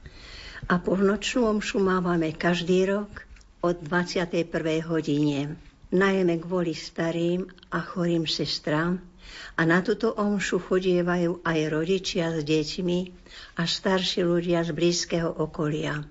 [0.71, 3.28] A polnočnú omšu mávame každý rok
[3.59, 4.47] od 21.
[4.87, 5.59] hodine.
[5.89, 9.03] Najmä kvôli starým a chorým sestrám,
[9.59, 12.99] a na túto omšu chodievajú aj rodičia s deťmi
[13.59, 16.01] a starší ľudia z blízkeho okolia.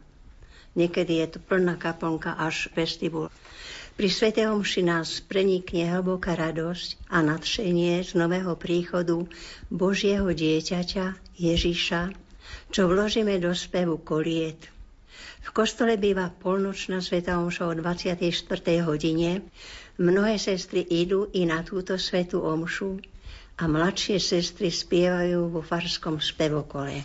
[0.79, 3.33] Niekedy je to plná kaplnka až vestibul.
[3.99, 9.27] Pri Svete Omši nás prenikne hlboká radosť a nadšenie z nového príchodu
[9.75, 12.15] Božieho dieťaťa Ježiša,
[12.71, 14.71] čo vložíme do spevu koliet.
[15.49, 18.21] V kostole býva polnočná Sveta Omša o 24.
[18.85, 19.49] hodine,
[19.99, 23.03] Mnohé sestry idú i na túto svetú omšu
[23.59, 27.03] a mladšie sestry spievajú vo farskom spevokole.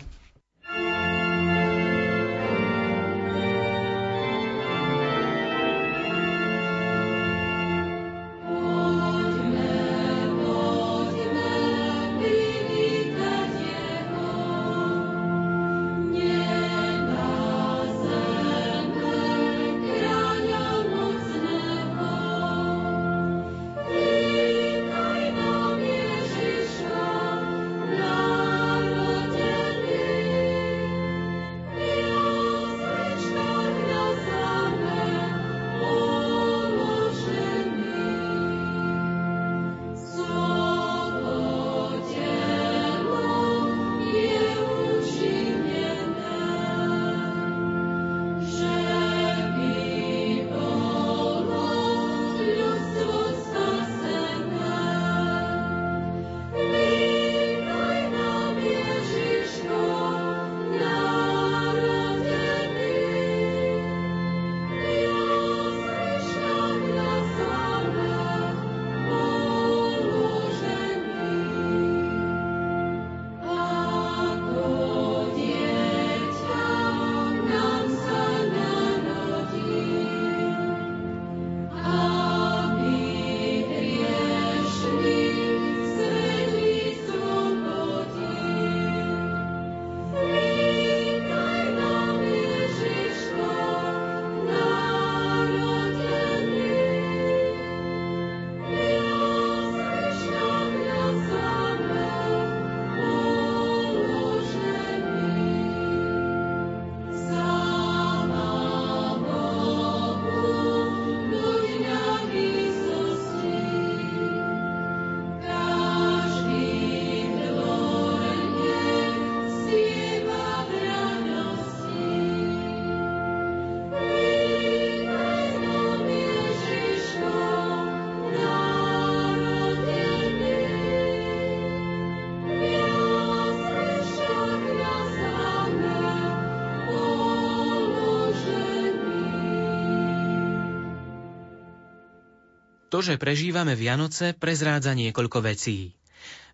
[142.94, 145.98] To, že prežívame Vianoce, prezrádza niekoľko vecí.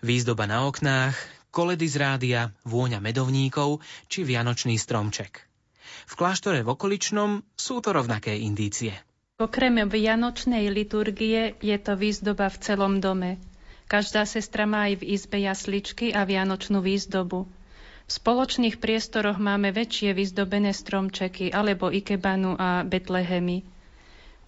[0.01, 1.13] Výzdoba na oknách,
[1.53, 5.37] koledy z rádia, vôňa medovníkov či vianočný stromček.
[6.09, 8.97] V kláštore v okoličnom sú to rovnaké indície.
[9.37, 13.37] Okrem vianočnej liturgie je to výzdoba v celom dome.
[13.85, 17.45] Každá sestra má aj v izbe jasličky a vianočnú výzdobu.
[18.09, 23.61] V spoločných priestoroch máme väčšie vyzdobené stromčeky alebo ikebanu a betlehemy.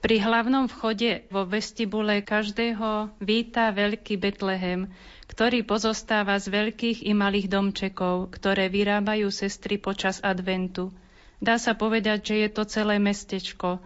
[0.02, 4.90] Pri hlavnom vchode vo vestibule každého víta veľký Betlehem,
[5.30, 10.90] ktorý pozostáva z veľkých i malých domčekov, ktoré vyrábajú sestry počas adventu.
[11.38, 13.78] Dá sa povedať, že je to celé mestečko.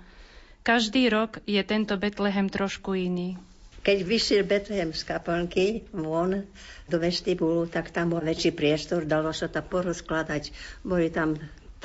[0.64, 3.36] Každý rok je tento Betlehem trošku iný.
[3.84, 6.48] Keď vyšiel Betlehem z kaplnky von
[6.88, 10.48] do vestibulu, tak tam bol väčší priestor, dalo sa to porozkladať.
[10.80, 11.36] Boli tam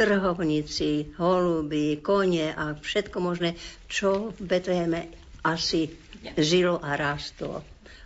[0.02, 3.54] trhovníci, holuby, kone a všetko možné,
[3.86, 5.14] čo v Betleheme
[5.46, 5.94] asi
[6.34, 7.62] žilo a rástlo.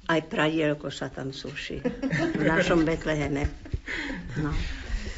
[0.05, 1.79] Aj pradielko sa tam suší
[2.35, 3.47] v našom Betleheme.
[4.43, 4.51] No.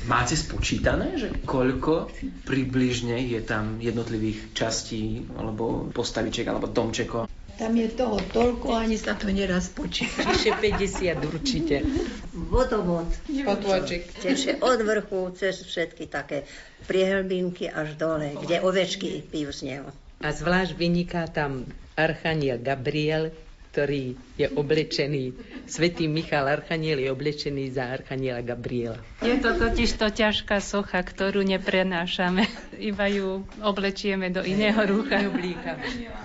[0.05, 2.13] Máte spočítané, že koľko
[2.47, 7.27] približne je tam jednotlivých častí alebo postavičiek alebo domčekov?
[7.57, 10.21] Tam je toho toľko, ani sa to neraz počíta.
[10.29, 11.81] Vyše 50 určite.
[12.33, 13.09] Vodovod.
[13.25, 14.13] Potôčik.
[14.21, 16.45] Teče od vrchu cez všetky také
[16.85, 19.89] priehlbinky až dole, kde ovečky pijú z neho.
[20.21, 21.65] A zvlášť vyniká tam
[21.97, 23.33] Archaniel Gabriel,
[23.77, 25.37] ktorý je oblečený,
[25.69, 28.97] svätý Michal Archaniel je oblečený za Archaniela Gabriela.
[29.21, 32.49] Je to totiž to ťažká socha, ktorú neprenášame,
[32.89, 35.29] iba ju oblečieme do iného rúcha.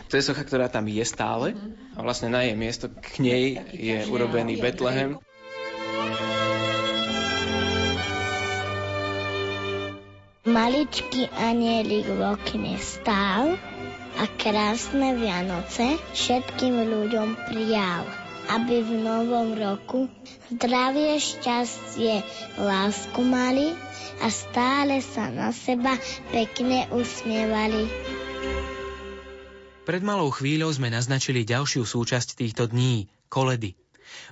[0.09, 1.53] To je socha, ktorá tam je stále
[1.93, 5.21] a vlastne na jej miesto k nej je urobený Betlehem.
[10.49, 13.61] Maličký anielik v okne stál
[14.19, 18.05] a krásne Vianoce všetkým ľuďom prijal,
[18.53, 20.11] aby v novom roku
[20.53, 22.21] zdravie, šťastie,
[22.61, 23.73] lásku mali
[24.21, 25.97] a stále sa na seba
[26.35, 27.89] pekne usmievali.
[29.83, 33.75] Pred malou chvíľou sme naznačili ďalšiu súčasť týchto dní– koledy.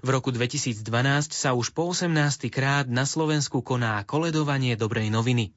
[0.04, 0.78] V roku 2012
[1.32, 2.12] sa už po 18.
[2.52, 5.50] krát na Slovensku koná koledovanie dobrej noviny.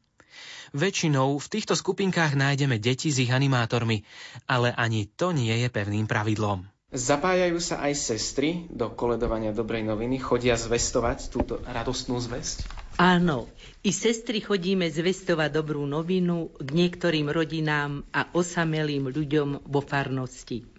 [0.74, 4.02] Väčšinou v týchto skupinkách nájdeme deti s ich animátormi,
[4.50, 6.66] ale ani to nie je pevným pravidlom.
[6.90, 12.66] Zapájajú sa aj sestry do koledovania dobrej noviny, chodia zvestovať túto radostnú zväzť?
[12.98, 13.50] Áno,
[13.86, 20.73] i sestry chodíme zvestovať dobrú novinu k niektorým rodinám a osamelým ľuďom vo farnosti.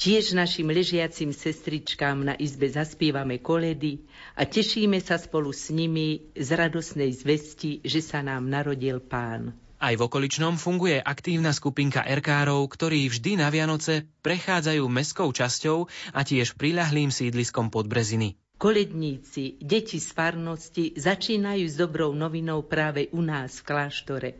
[0.00, 4.02] Tiež našim ležiacim sestričkám na izbe zaspievame koledy
[4.36, 9.52] a tešíme sa spolu s nimi z radosnej zvesti, že sa nám narodil pán.
[9.80, 16.20] Aj v okoličnom funguje aktívna skupinka erkárov, ktorí vždy na Vianoce prechádzajú mestskou časťou a
[16.20, 18.36] tiež priľahlým sídliskom Podbreziny.
[18.60, 24.30] Koledníci, deti z farnosti začínajú s dobrou novinou práve u nás v kláštore.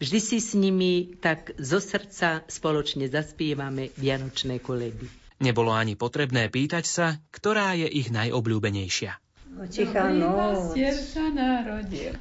[0.00, 5.04] Vždy si s nimi tak zo srdca spoločne zaspievame Vianočné koledy.
[5.44, 9.20] Nebolo ani potrebné pýtať sa, ktorá je ich najobľúbenejšia.
[9.68, 10.72] Tichá noc.
[11.04, 12.16] sa narodil.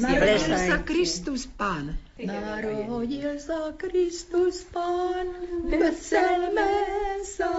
[0.00, 1.92] Narodil sa Kristus Pán.
[2.16, 5.28] Narodil sa Kristus Pán.
[5.68, 6.72] Veselme
[7.20, 7.52] sa.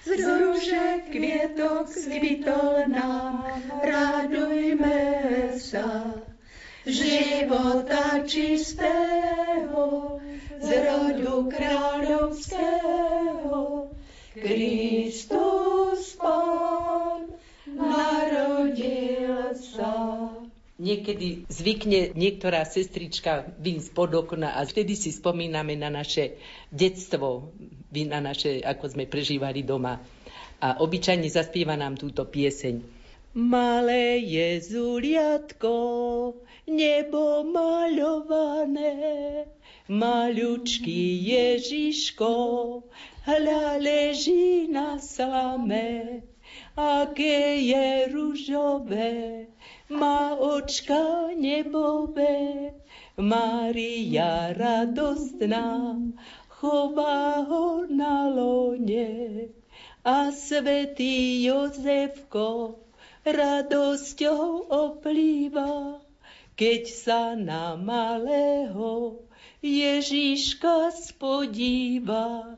[0.00, 3.46] Z rúže kvietok skvitol nám,
[3.78, 4.98] radujme
[5.60, 6.18] sa.
[6.80, 10.16] Života čistého,
[10.60, 13.92] z rodu kráľovského,
[14.32, 17.36] Kristus Pán
[17.68, 19.92] narodil sa.
[20.80, 26.40] Niekedy zvykne niektorá sestrička výjsť pod okna a vtedy si spomíname na naše
[26.72, 27.52] detstvo,
[27.92, 30.00] na naše, ako sme prežívali doma.
[30.64, 32.99] A obyčajne zaspieva nám túto pieseň.
[33.30, 35.78] Malé Jezuliatko,
[36.66, 39.46] nebo maľované,
[39.86, 42.34] maľučký Ježiško,
[43.22, 46.26] hľa leží na slame,
[46.74, 49.46] aké je ružové,
[49.94, 52.74] má očka nebové,
[53.14, 55.94] Maria radostná,
[56.50, 59.54] chová ho na lone.
[60.02, 62.89] A svetý Jozefko
[63.24, 66.00] radosťou oplýva,
[66.56, 69.20] keď sa na malého
[69.60, 72.56] Ježiška spodíva.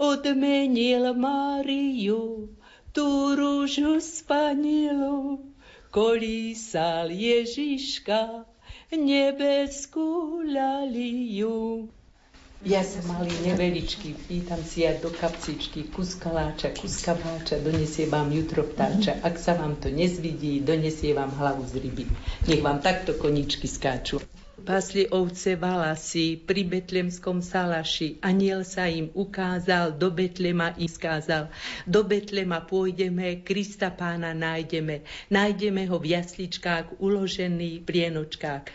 [0.00, 2.50] Odmenil Máriu,
[2.90, 5.44] tú rúžu spanilu,
[5.92, 8.48] kolísal Ježiška
[8.90, 11.92] nebeskú ľaliu.
[12.60, 18.28] Ja som malý neveličký, pýtam si ja do kapcičky kus kaláča, kus kabáča, donesie vám
[18.36, 19.16] jutro vtáča.
[19.24, 22.04] Ak sa vám to nezvidí, donesie vám hlavu z ryby.
[22.52, 24.20] Nech vám takto koničky skáču.
[24.60, 28.20] Pasli ovce valasy pri betlemskom salaši.
[28.20, 31.48] Aniel sa im ukázal, do Betlema im skázal.
[31.88, 35.08] Do Betlema pôjdeme, Krista pána nájdeme.
[35.32, 38.68] Nájdeme ho v jasličkách, uložený v prienočkách.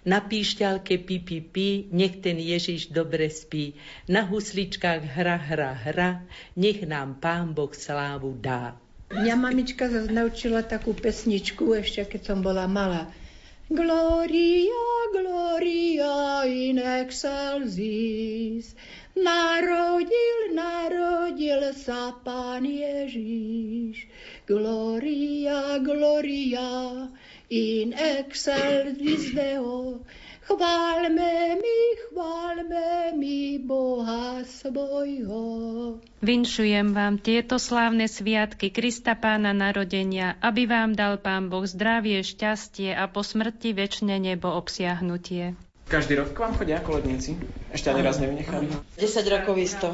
[0.00, 3.76] Na píšťalke pi, pi, pi, nech ten Ježiš dobre spí.
[4.08, 6.24] Na husličkách hra, hra, hra,
[6.56, 8.80] nech nám Pán Boh slávu dá.
[9.12, 13.12] Mňa mamička zase naučila takú pesničku, ešte keď som bola malá.
[13.68, 18.72] Gloria, gloria in excelsis.
[19.12, 24.08] Narodil, narodil sa Pán Ježiš.
[24.48, 27.10] Gloria, gloria
[27.50, 29.98] in excelsis Deo.
[30.46, 35.42] Chválme mi, chválme mi Boha svojho.
[36.22, 42.94] Vinšujem vám tieto slávne sviatky Krista Pána narodenia, aby vám dal Pán Boh zdravie, šťastie
[42.94, 45.54] a po smrti väčšine nebo obsiahnutie.
[45.90, 47.34] Každý rok k vám chodia koledníci?
[47.74, 48.70] Ešte ani raz nevynechali?
[48.94, 49.90] 10 rokov isto.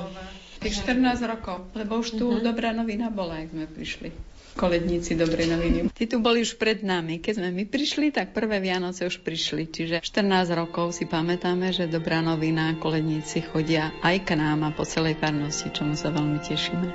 [0.61, 5.79] Tých 14 rokov, lebo už tu dobrá novina bola, ak sme prišli koledníci dobrej noviny.
[5.93, 7.21] Tí tu boli už pred nami.
[7.21, 9.69] Keď sme my prišli, tak prvé Vianoce už prišli.
[9.69, 14.89] Čiže 14 rokov si pamätáme, že dobrá novina, koledníci chodia aj k nám a po
[14.89, 16.89] celej farnosti, čomu sa veľmi tešíme.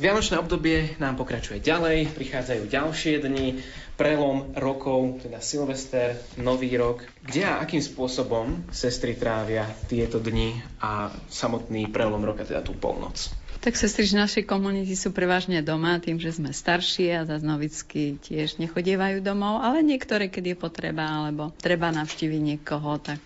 [0.00, 3.60] Vianočné obdobie nám pokračuje ďalej, prichádzajú ďalšie dni,
[4.00, 7.04] prelom rokov, teda Silvester, Nový rok.
[7.20, 13.28] Kde a akým spôsobom sestry trávia tieto dni a samotný prelom roka, teda tú polnoc?
[13.60, 18.16] Tak sestry z našej komunity sú prevažne doma, tým, že sme staršie a zase novicky
[18.24, 23.20] tiež nechodievajú domov, ale niektoré, keď je potreba, alebo treba navštíviť niekoho, tak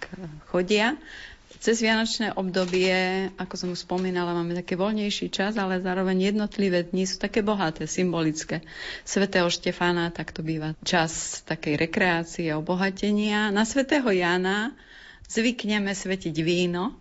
[0.51, 0.99] chodia.
[1.65, 2.93] Cez Vianočné obdobie,
[3.41, 7.89] ako som už spomínala, máme také voľnejší čas, ale zároveň jednotlivé dni sú také bohaté,
[7.89, 8.61] symbolické.
[9.01, 13.49] Svetého Štefána, tak to býva čas takej rekreácie obohatenia.
[13.49, 14.77] Na Svetého Jana
[15.25, 17.01] zvykneme svetiť víno,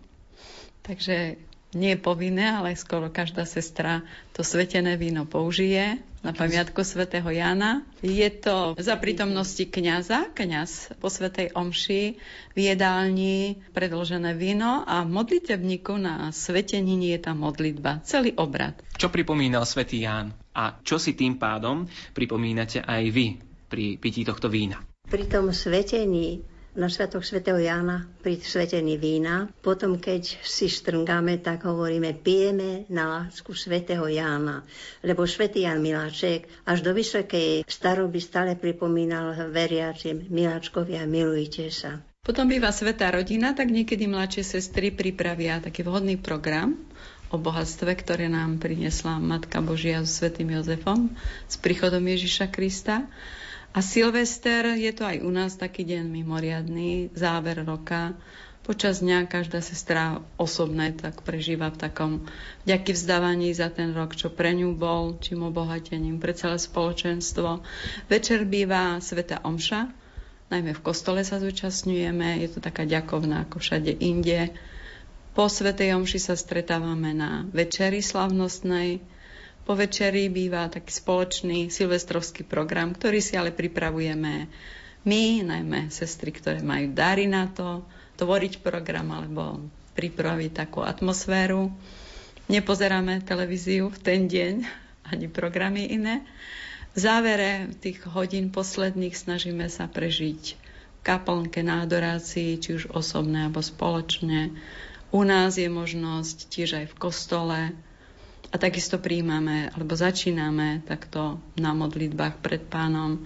[0.80, 1.36] takže
[1.74, 7.84] nie je povinné, ale skoro každá sestra to svetené víno použije na pamiatku svätého Jana.
[8.00, 12.16] Je to za prítomnosti kňaza, kňaz po svetej omši
[12.56, 18.80] v jedálni predložené víno a v modlitebníku na sveteniny je tá modlitba, celý obrad.
[18.96, 21.84] Čo pripomínal svätý Ján a čo si tým pádom
[22.16, 23.26] pripomínate aj vy
[23.68, 24.80] pri pití tohto vína?
[25.04, 29.46] Pri tom svetení na Sviatok svätého Jána pri svetení vína.
[29.62, 34.66] Potom, keď si štrngáme, tak hovoríme, pijeme na lásku svätého Jána.
[35.06, 42.02] Lebo svätý Ján Miláček až do vysokej staroby stále pripomínal veriacim, miláčkovia, milujte sa.
[42.24, 46.74] Potom býva svetá rodina, tak niekedy mladšie sestry pripravia taký vhodný program
[47.28, 51.12] o bohatstve, ktoré nám priniesla Matka Božia s svetým Jozefom
[51.44, 53.04] s príchodom Ježiša Krista.
[53.74, 58.14] A Silvester je to aj u nás taký deň mimoriadný, záver roka.
[58.62, 62.12] Počas dňa každá sestra osobné tak prežíva v takom
[62.64, 67.66] vďaky vzdávaní za ten rok, čo pre ňu bol, čím obohatením pre celé spoločenstvo.
[68.06, 69.90] Večer býva Sveta Omša,
[70.54, 74.54] najmä v kostole sa zúčastňujeme, je to taká ďakovná ako všade inde.
[75.34, 79.02] Po Svetej Omši sa stretávame na večeri slavnostnej,
[79.64, 84.48] po večeri býva taký spoločný silvestrovský program, ktorý si ale pripravujeme
[85.04, 87.84] my, najmä sestry, ktoré majú dary na to,
[88.20, 89.64] tvoriť program alebo
[89.96, 91.72] pripraviť takú atmosféru.
[92.48, 94.54] Nepozeráme televíziu v ten deň,
[95.08, 96.24] ani programy iné.
[96.94, 100.60] V závere tých hodín posledných snažíme sa prežiť
[101.04, 104.56] kaplnke na adorácii, či už osobné alebo spoločne.
[105.12, 107.58] U nás je možnosť tiež aj v kostole,
[108.54, 113.18] a takisto príjmame, alebo začíname takto na modlitbách pred pánom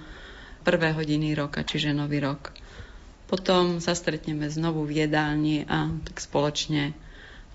[0.64, 2.56] prvé hodiny roka, čiže nový rok.
[3.28, 6.96] Potom sa stretneme znovu v jedálni a tak spoločne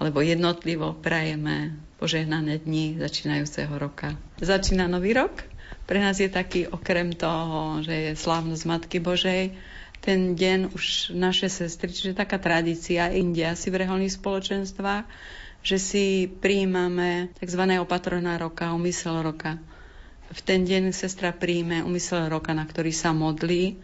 [0.01, 4.17] alebo jednotlivo prajeme požehnané dni začínajúceho roka.
[4.41, 5.31] Začína nový rok.
[5.87, 9.55] Pre nás je taký, okrem toho, že je slávnosť Matky Božej,
[10.03, 15.07] ten deň už naše sestry, čiže taká tradícia India si v reholných spoločenstvách,
[15.63, 17.63] že si príjmame tzv.
[17.79, 19.57] opatrona roka, umysel roka.
[20.33, 23.79] V ten deň sestra príjme umysel roka, na ktorý sa modlí,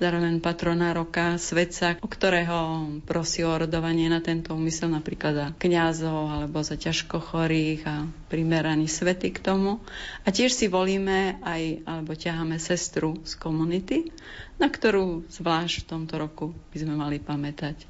[0.00, 6.40] zároveň patrona roka, svedca, o ktorého prosí o rodovanie na tento úmysel, napríklad za kňazov
[6.40, 9.84] alebo za ťažko chorých a primeraní svety k tomu.
[10.24, 14.08] A tiež si volíme aj, alebo ťaháme sestru z komunity,
[14.56, 17.84] na ktorú zvlášť v tomto roku by sme mali pamätať.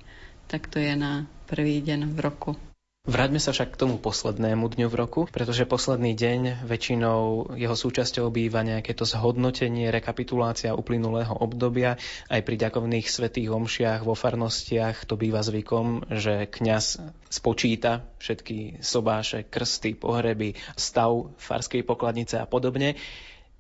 [0.51, 2.70] Tak to je na prvý deň v roku.
[3.11, 8.31] Vráťme sa však k tomu poslednému dňu v roku, pretože posledný deň väčšinou jeho súčasťou
[8.31, 11.99] býva nejaké to zhodnotenie, rekapitulácia uplynulého obdobia.
[12.31, 19.43] Aj pri ďakovných svetých omšiach vo farnostiach to býva zvykom, že kňaz spočíta všetky sobáše,
[19.43, 22.95] krsty, pohreby, stav farskej pokladnice a podobne.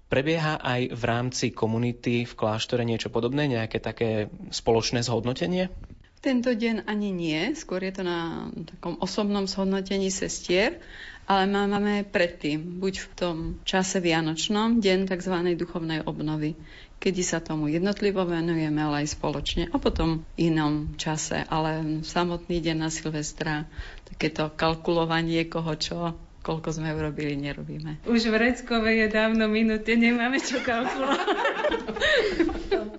[0.06, 5.74] Prebieha aj v rámci komunity v kláštore niečo podobné, nejaké také spoločné zhodnotenie?
[6.20, 10.76] Tento deň ani nie, skôr je to na takom osobnom zhodnotení sestier,
[11.24, 15.32] ale máme predtým, buď v tom čase vianočnom, deň tzv.
[15.56, 16.60] duchovnej obnovy,
[17.00, 22.76] kedy sa tomu jednotlivo venujeme, ale aj spoločne, a potom inom čase, ale samotný deň
[22.76, 23.64] na Silvestra,
[24.04, 26.12] takéto kalkulovanie koho čo,
[26.44, 28.04] koľko sme urobili, nerobíme.
[28.04, 31.32] Už v Reckove je dávno minuté, nemáme čo kalkulovať.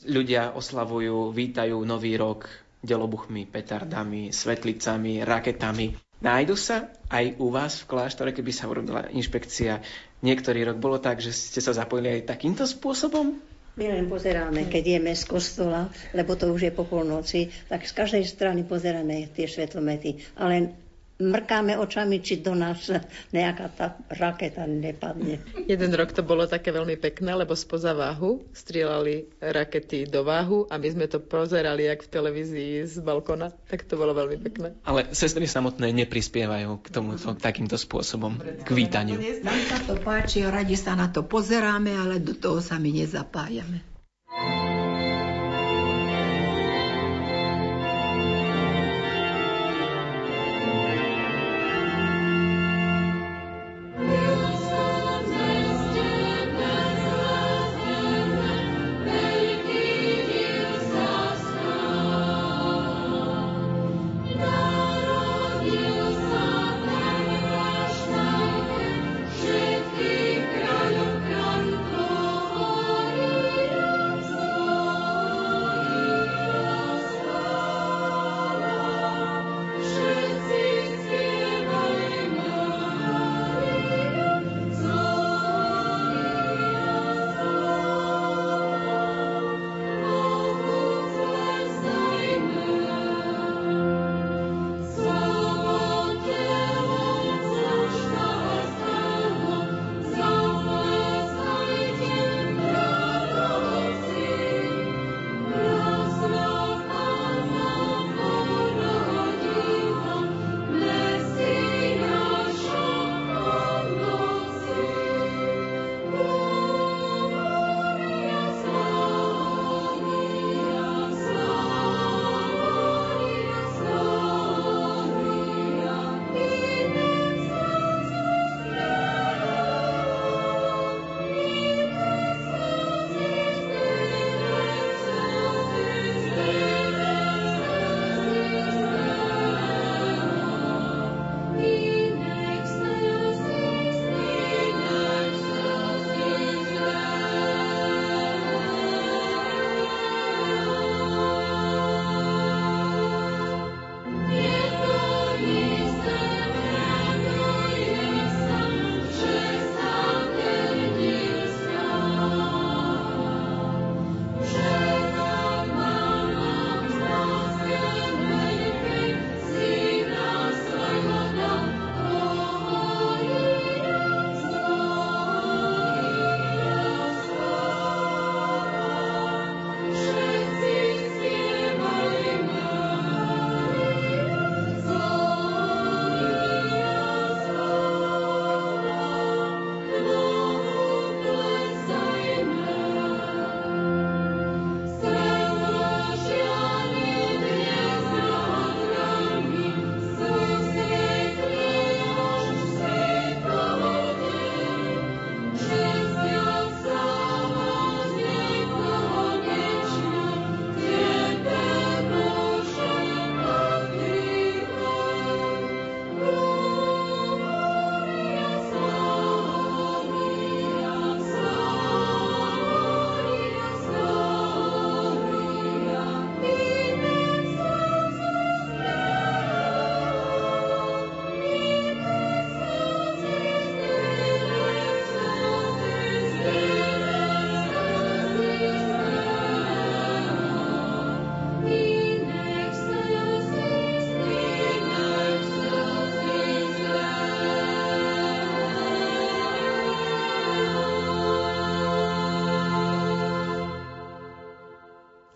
[0.09, 2.49] Ľudia oslavujú, vítajú nový rok,
[2.81, 5.93] delobuchmi, petardami, svetlicami, raketami.
[6.21, 9.81] Nájdu sa aj u vás v kláštore, keby sa urobila inšpekcia.
[10.21, 13.41] Niektorý rok bolo tak, že ste sa zapojili aj takýmto spôsobom?
[13.79, 17.93] My len pozeráme, keď jeme z kostola, lebo to už je po polnoci, tak z
[17.95, 20.21] každej strany pozeráme tie svetlomety.
[20.35, 20.75] Ale
[21.21, 22.89] mrkáme očami, či do nás
[23.29, 25.39] nejaká tá raketa nepadne.
[25.69, 30.81] Jeden rok to bolo také veľmi pekné, lebo spoza váhu strieľali rakety do váhu a
[30.81, 34.73] my sme to pozerali jak v televízii z balkona, tak to bolo veľmi pekné.
[34.81, 39.21] Ale sestry samotné neprispievajú k tomuto takýmto spôsobom, k vítaniu.
[39.45, 43.91] Nám sa to páči, radi sa na to pozeráme, ale do toho sa my nezapájame.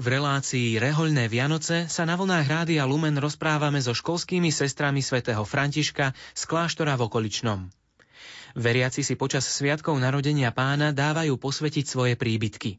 [0.05, 6.13] V relácii Rehoľné Vianoce sa na vlnách Rádia Lumen rozprávame so školskými sestrami svätého Františka
[6.13, 7.73] z kláštora v okoličnom.
[8.53, 12.77] Veriaci si počas sviatkov narodenia pána dávajú posvetiť svoje príbytky.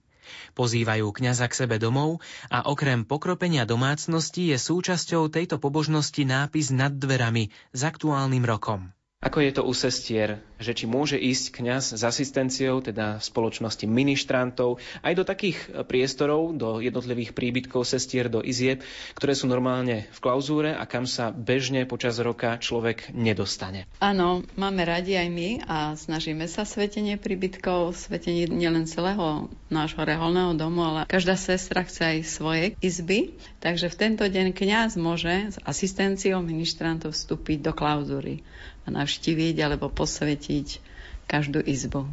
[0.55, 6.95] Pozývajú kňaza k sebe domov a okrem pokropenia domácnosti je súčasťou tejto pobožnosti nápis nad
[6.95, 8.95] dverami s aktuálnym rokom.
[9.27, 13.83] Ako je to u sestier, že či môže ísť kňaz s asistenciou, teda v spoločnosti
[13.91, 15.59] ministrantov, aj do takých
[15.91, 18.87] priestorov, do jednotlivých príbytkov sestier, do izieb,
[19.18, 23.91] ktoré sú normálne v klauzúre a kam sa bežne počas roka človek nedostane.
[23.99, 30.55] Áno, máme radi aj my a snažíme sa svetenie príbytkov, svetenie nielen celého nášho reholného
[30.55, 33.35] domu, ale každá sestra chce aj svoje izby.
[33.59, 38.47] Takže v tento deň kňaz môže s asistenciou ministrantov vstúpiť do klauzúry
[38.91, 40.80] navštíviť alebo posvetiť
[41.26, 42.07] každú izbu.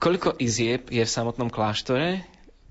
[0.00, 2.24] Koľko izieb je v samotnom kláštore?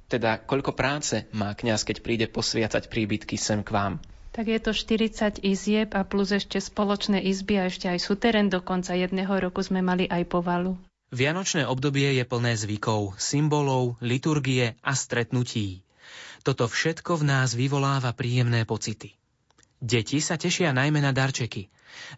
[0.09, 3.93] Teda koľko práce má kňaz, keď príde posviacať príbytky sem k vám?
[4.34, 8.49] Tak je to 40 izieb a plus ešte spoločné izby a ešte aj suterén.
[8.49, 10.77] Dokonca jedného roku sme mali aj povalu.
[11.09, 15.82] Vianočné obdobie je plné zvykov, symbolov, liturgie a stretnutí.
[16.45, 19.17] Toto všetko v nás vyvoláva príjemné pocity.
[19.82, 21.69] Deti sa tešia najmä na darčeky,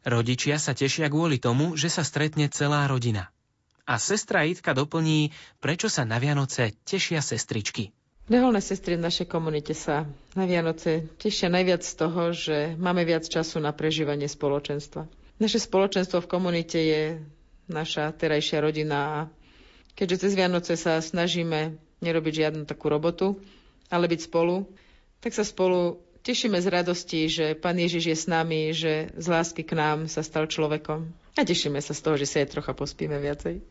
[0.03, 3.29] Rodičia sa tešia kvôli tomu, že sa stretne celá rodina.
[3.85, 7.91] A sestra Itka doplní, prečo sa na Vianoce tešia sestričky.
[8.31, 10.07] Reholné sestry v našej komunite sa
[10.39, 15.09] na Vianoce tešia najviac z toho, že máme viac času na prežívanie spoločenstva.
[15.41, 17.03] Naše spoločenstvo v komunite je
[17.67, 19.19] naša terajšia rodina a
[19.97, 23.41] keďže cez Vianoce sa snažíme nerobiť žiadnu takú robotu,
[23.89, 24.69] ale byť spolu,
[25.19, 29.65] tak sa spolu Tešíme z radosti, že Pán Ježiš je s nami, že z lásky
[29.65, 31.09] k nám sa stal človekom.
[31.33, 33.63] A tešíme sa z toho, že si aj trocha pospíme viacej.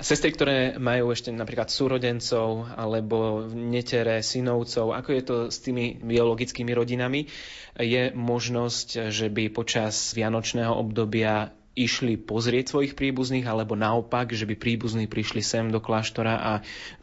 [0.00, 6.72] Sestry, ktoré majú ešte napríklad súrodencov alebo netere, synovcov, ako je to s tými biologickými
[6.72, 7.28] rodinami?
[7.76, 14.56] Je možnosť, že by počas vianočného obdobia išli pozrieť svojich príbuzných, alebo naopak, že by
[14.56, 16.52] príbuzní prišli sem do kláštora a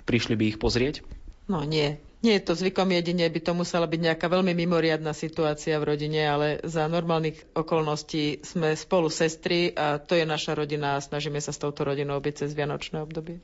[0.09, 1.05] prišli by ich pozrieť?
[1.47, 5.77] No nie, nie je to zvykom jedine, by to musela byť nejaká veľmi mimoriadná situácia
[5.77, 11.03] v rodine, ale za normálnych okolností sme spolu sestry a to je naša rodina a
[11.03, 13.41] snažíme sa s touto rodinou byť cez Vianočné obdobie.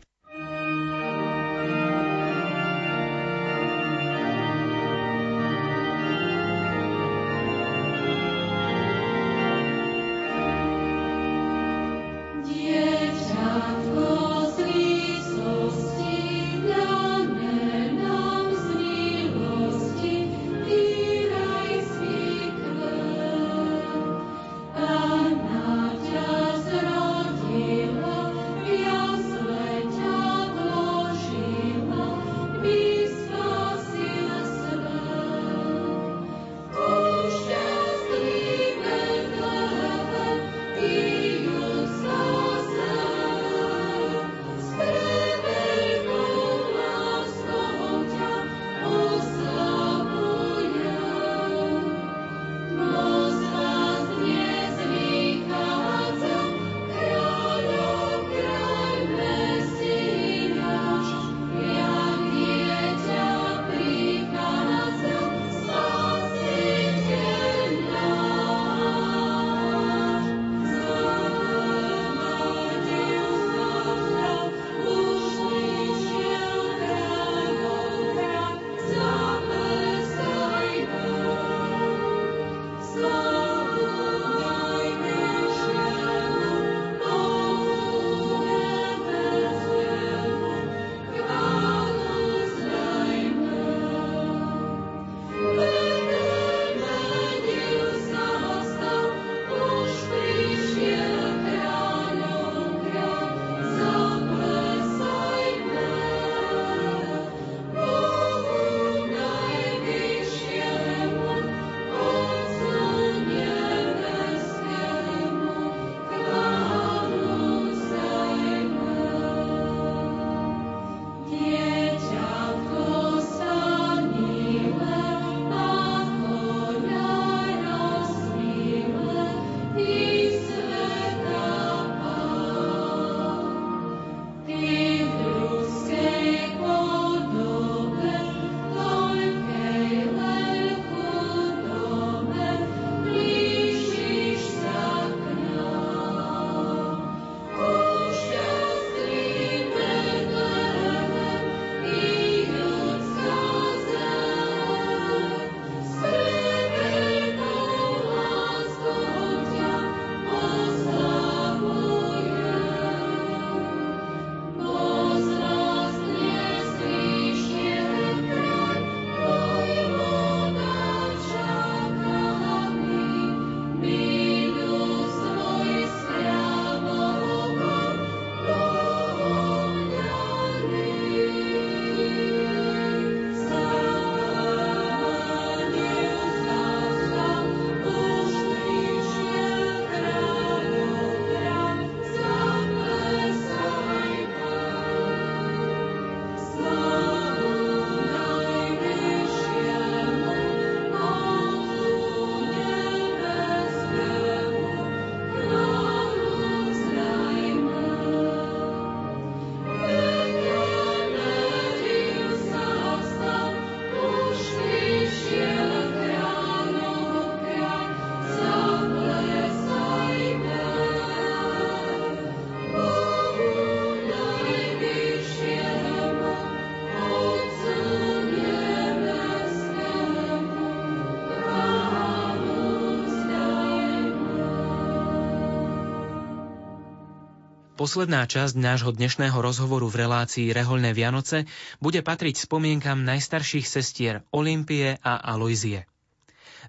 [237.83, 241.51] Posledná časť nášho dnešného rozhovoru v relácii Rehoľné Vianoce
[241.83, 245.83] bude patriť spomienkam najstarších sestier Olympie a Aloizie.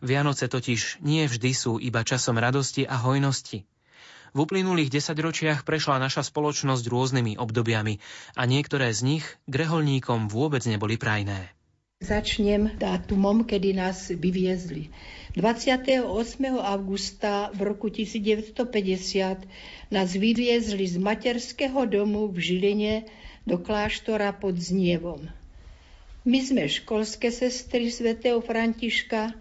[0.03, 3.63] Vianoce totiž nie vždy sú iba časom radosti a hojnosti.
[4.35, 8.03] V uplynulých desaťročiach prešla naša spoločnosť rôznymi obdobiami
[8.35, 11.55] a niektoré z nich k reholníkom vôbec neboli prajné.
[12.05, 14.93] Začnem dátumom, kedy nás vyviezli.
[15.41, 16.05] 28.
[16.61, 18.61] augusta v roku 1950
[19.89, 22.95] nás vyviezli z materského domu v Žiline
[23.49, 25.33] do kláštora pod Znievom.
[26.29, 29.33] My sme školské sestry svätého Františka,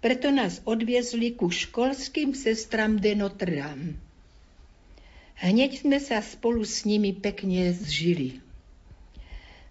[0.00, 4.00] preto nás odviezli ku školským sestram de Notre Dame.
[5.36, 8.40] Hneď sme sa spolu s nimi pekne zžili.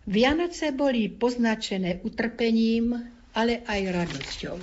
[0.10, 2.98] Vianoce boli poznačené utrpením,
[3.38, 4.58] ale aj radosťou.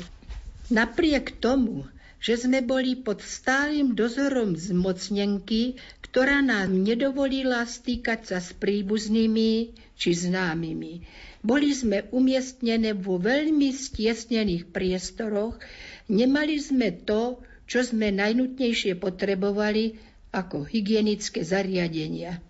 [0.74, 1.86] Napriek tomu,
[2.18, 10.10] že sme boli pod stálym dozorom zmocnenky, ktorá nám nedovolila stýkať sa s príbuznými či
[10.10, 11.06] známymi.
[11.46, 15.62] Boli sme umiestnené vo veľmi stiesnených priestoroch,
[16.10, 17.38] nemali sme to,
[17.70, 19.94] čo sme najnutnejšie potrebovali,
[20.34, 22.42] ako hygienické zariadenia.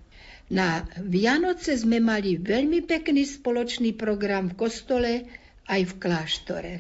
[0.47, 5.13] Na Vianoce sme mali veľmi pekný spoločný program v kostole
[5.67, 6.75] aj v kláštore.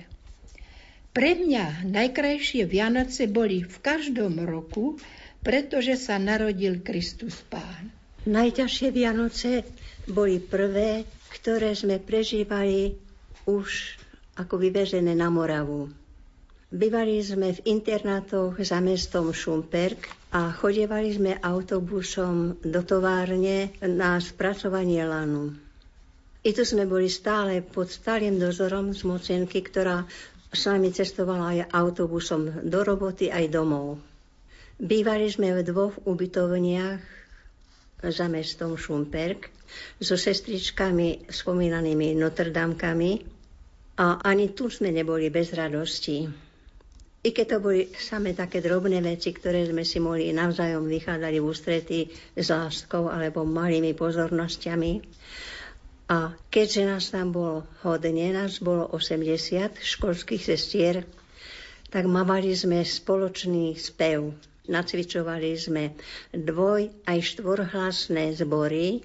[1.11, 5.01] Pre mňa najkrajšie Vianoce boli v každom roku,
[5.43, 7.91] pretože sa narodil Kristus Pán.
[8.27, 9.67] Najťažšie Vianoce
[10.07, 11.03] boli prvé,
[11.35, 12.95] ktoré sme prežívali
[13.51, 13.99] už
[14.39, 15.91] ako vyvežené na Moravu.
[16.77, 25.01] Bývali sme v internátoch za mestom Šumperk a chodievali sme autobusom do továrne na spracovanie
[25.09, 25.57] lanu.
[26.45, 30.05] I tu sme boli stále pod stálym dozorom z mocenky, ktorá
[30.53, 33.97] s nami cestovala aj autobusom do roboty aj domov.
[34.77, 37.01] Bývali sme v dvoch ubytovniach
[38.05, 39.49] za mestom Šumperk
[39.97, 43.13] so sestričkami spomínanými Notrdamkami
[43.97, 46.46] a ani tu sme neboli bez radosti.
[47.27, 51.49] I keď to boli same také drobné veci, ktoré sme si mohli navzájom vychádzali v
[51.51, 51.99] ústrety
[52.39, 55.03] s láskou alebo malými pozornosťami.
[56.07, 61.03] A keďže nás tam bolo hodne, nás bolo 80 školských sestier,
[61.91, 64.31] tak mávali sme spoločný spev.
[64.71, 65.99] Nacvičovali sme
[66.31, 69.03] dvoj aj štvorhlasné zbory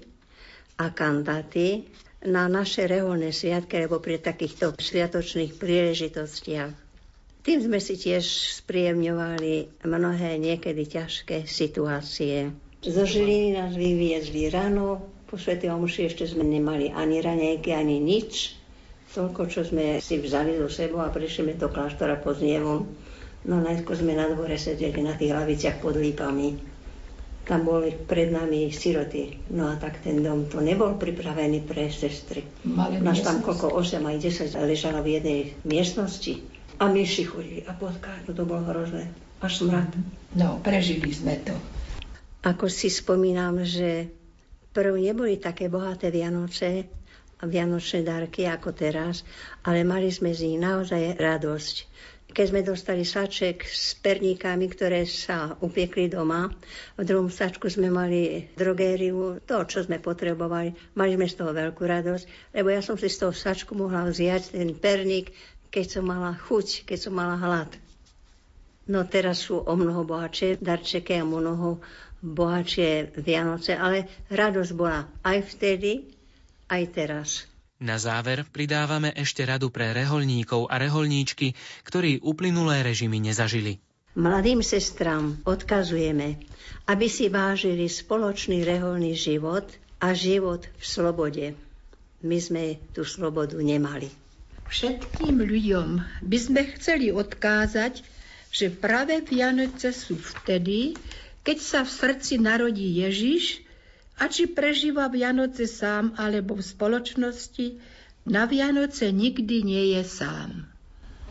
[0.78, 1.90] a kantáty
[2.22, 6.91] na naše reholné sviatky alebo pri takýchto sviatočných príležitostiach.
[7.42, 8.22] Tým sme si tiež
[8.62, 12.54] spríjemňovali mnohé niekedy ťažké situácie.
[12.86, 18.54] Zo Žiliny nás vyviezli ráno, po Svetej Omši ešte sme nemali ani ranejky, ani nič.
[19.10, 22.86] Toľko, čo sme si vzali zo sebou a prišli sme do kláštora pod znievom.
[23.42, 26.54] No najskôr sme na dvore sedeli na tých laviciach pod lípami.
[27.42, 29.50] Tam boli pred nami siroty.
[29.50, 32.46] No a tak ten dom to nebol pripravený pre sestry.
[33.02, 36.51] Nás tam koľko 8 aj 10 ležalo v jednej miestnosti.
[36.78, 39.10] A myši chodili a potkáť, to bolo hrozné.
[39.42, 39.90] Až smrad.
[40.38, 41.52] No, prežili sme to.
[42.42, 44.10] Ako si spomínam, že
[44.72, 46.88] prv neboli také bohaté Vianoce
[47.38, 49.26] a Vianočné darky ako teraz,
[49.66, 51.76] ale mali sme z nich naozaj radosť.
[52.32, 56.48] Keď sme dostali saček s perníkami, ktoré sa upiekli doma,
[56.96, 60.72] v druhom sačku sme mali drogériu, to, čo sme potrebovali.
[60.96, 64.56] Mali sme z toho veľkú radosť, lebo ja som si z toho sačku mohla vziať
[64.56, 65.28] ten perník,
[65.72, 67.72] keď som mala chuť, keď som mala hlad.
[68.84, 71.80] No teraz sú o mnoho bohatšie darčeky a mnoho
[72.20, 76.12] bohatšie Vianoce, ale radosť bola aj vtedy,
[76.68, 77.28] aj teraz.
[77.82, 83.82] Na záver pridávame ešte radu pre reholníkov a reholníčky, ktorí uplynulé režimy nezažili.
[84.14, 86.38] Mladým sestram odkazujeme,
[86.86, 89.66] aby si vážili spoločný reholný život
[89.98, 91.46] a život v slobode.
[92.22, 94.21] My sme tú slobodu nemali.
[94.72, 95.88] Všetkým ľuďom
[96.24, 98.00] by sme chceli odkázať,
[98.48, 100.96] že práve Vianoce sú vtedy,
[101.44, 103.60] keď sa v srdci narodí Ježiš
[104.16, 107.66] a či prežíva Vianoce sám alebo v spoločnosti,
[108.24, 110.64] na Vianoce nikdy nie je sám.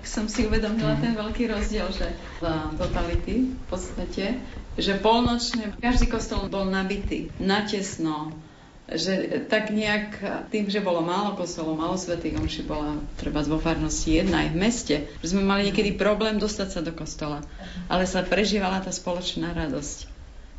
[0.06, 4.38] Som si uvedomila ten veľký rozdiel, že za totality v podstate,
[4.78, 8.34] že polnočne každý kostol bol nabitý, natesno,
[8.92, 10.20] že tak nejak
[10.52, 14.58] tým, že bolo málo kostolov, málo svetých omši, bola treba vo farnosti jedna aj v
[14.58, 17.40] meste, že sme mali niekedy problém dostať sa do kostola,
[17.88, 20.12] ale sa prežívala tá spoločná radosť.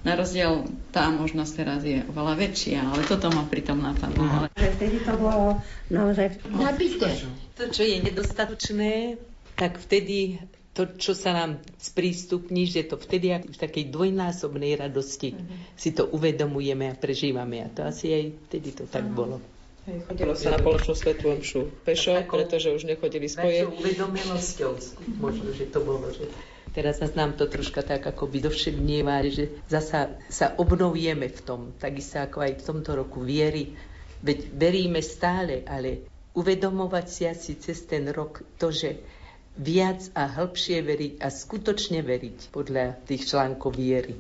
[0.03, 4.27] Na rozdiel tá možnosť teraz je oveľa väčšia, ale toto ma pritom napadlo.
[4.27, 4.47] Ale...
[4.59, 5.63] Vtedy to bolo
[5.95, 7.23] naozaj nabité.
[7.55, 9.23] To, čo je nedostatočné,
[9.55, 10.43] tak vtedy
[10.73, 15.77] to, čo sa nám sprístupní, že to vtedy v takej dvojnásobnej radosti mm-hmm.
[15.77, 17.61] si to uvedomujeme a prežívame.
[17.61, 19.37] A to asi aj vtedy to tak bolo.
[19.85, 23.69] Hej, chodilo sa na poločnú svetú omšu pešo, pretože už nechodili spoje.
[23.69, 24.73] uvedomelosťou
[25.19, 26.09] možno, že to bolo.
[26.09, 26.31] Že
[26.73, 32.23] teraz nám to troška tak ako by dovšednieva, že zasa sa obnovujeme v tom, takisto
[32.23, 33.77] ako aj v tomto roku viery.
[34.23, 39.03] Veď veríme stále, ale uvedomovať si asi cez ten rok to, že
[39.59, 44.17] viac a hĺbšie veriť a skutočne veriť podľa tých článkov viery.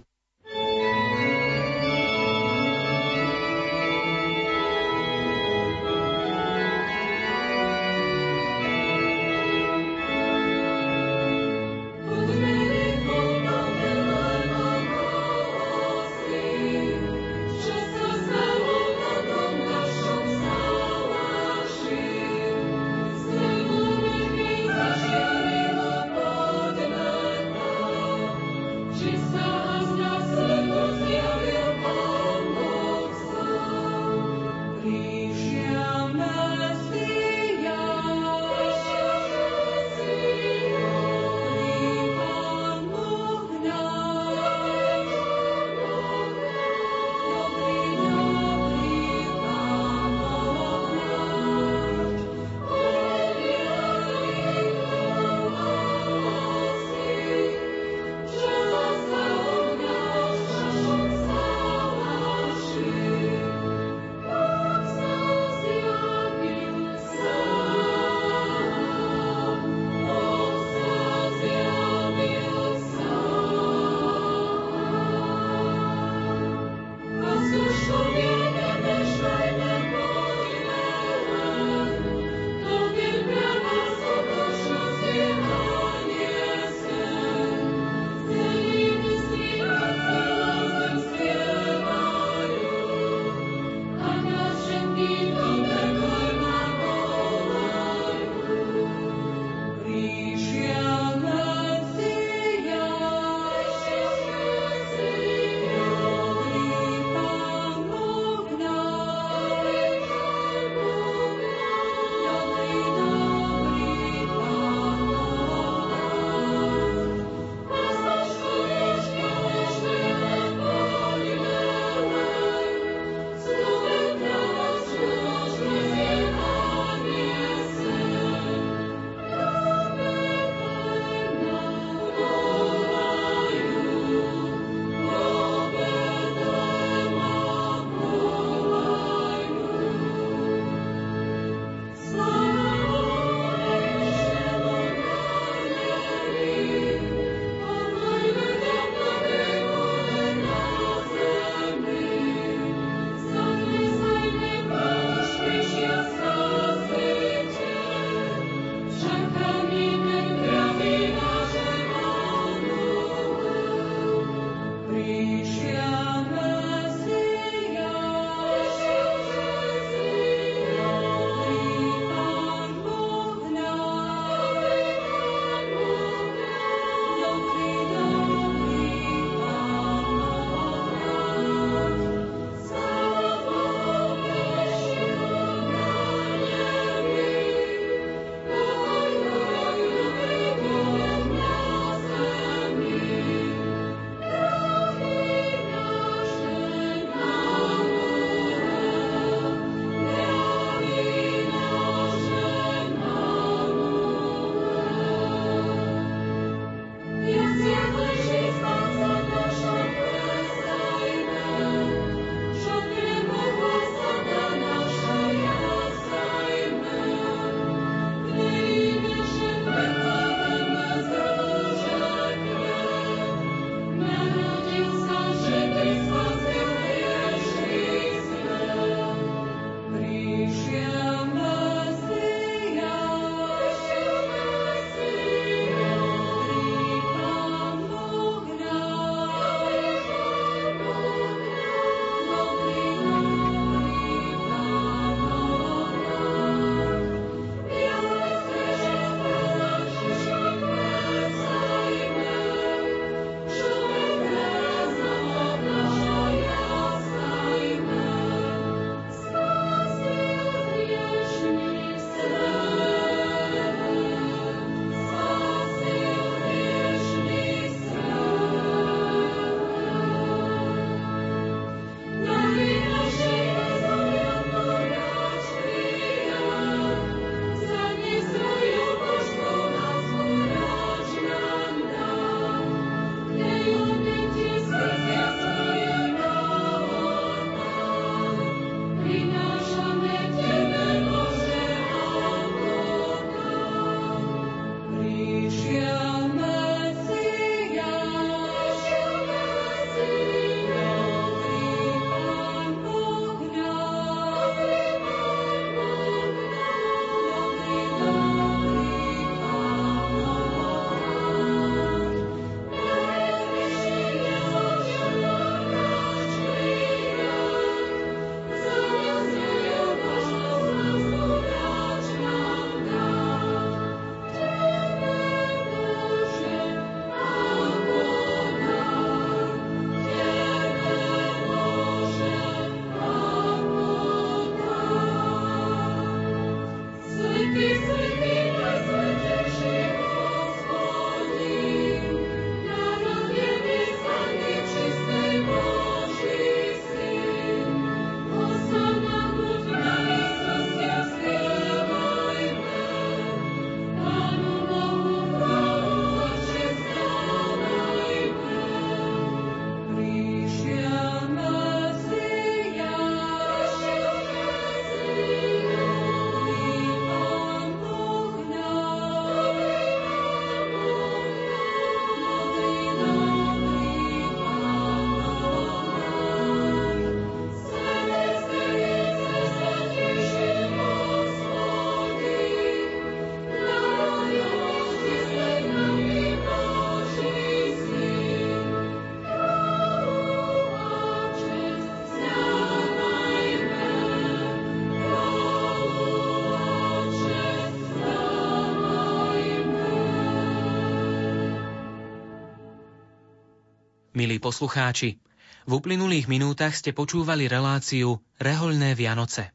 [404.22, 405.18] Milí poslucháči.
[405.66, 409.50] V uplynulých minútach ste počúvali reláciu Rehoľné Vianoce.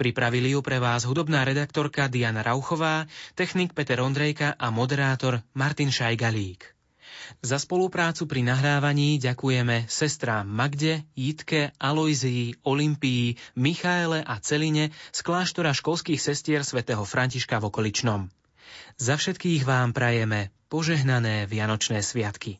[0.00, 3.04] Pripravili ju pre vás hudobná redaktorka Diana Rauchová,
[3.36, 6.64] technik Peter Ondrejka a moderátor Martin Šajgalík.
[7.44, 15.76] Za spoluprácu pri nahrávaní ďakujeme sestrám Magde, Jitke, Aloizii, Olympii, Michaele a Celine z kláštora
[15.76, 18.32] školských sestier svätého Františka v okoličnom.
[18.96, 22.56] Za všetkých vám prajeme požehnané Vianočné sviatky.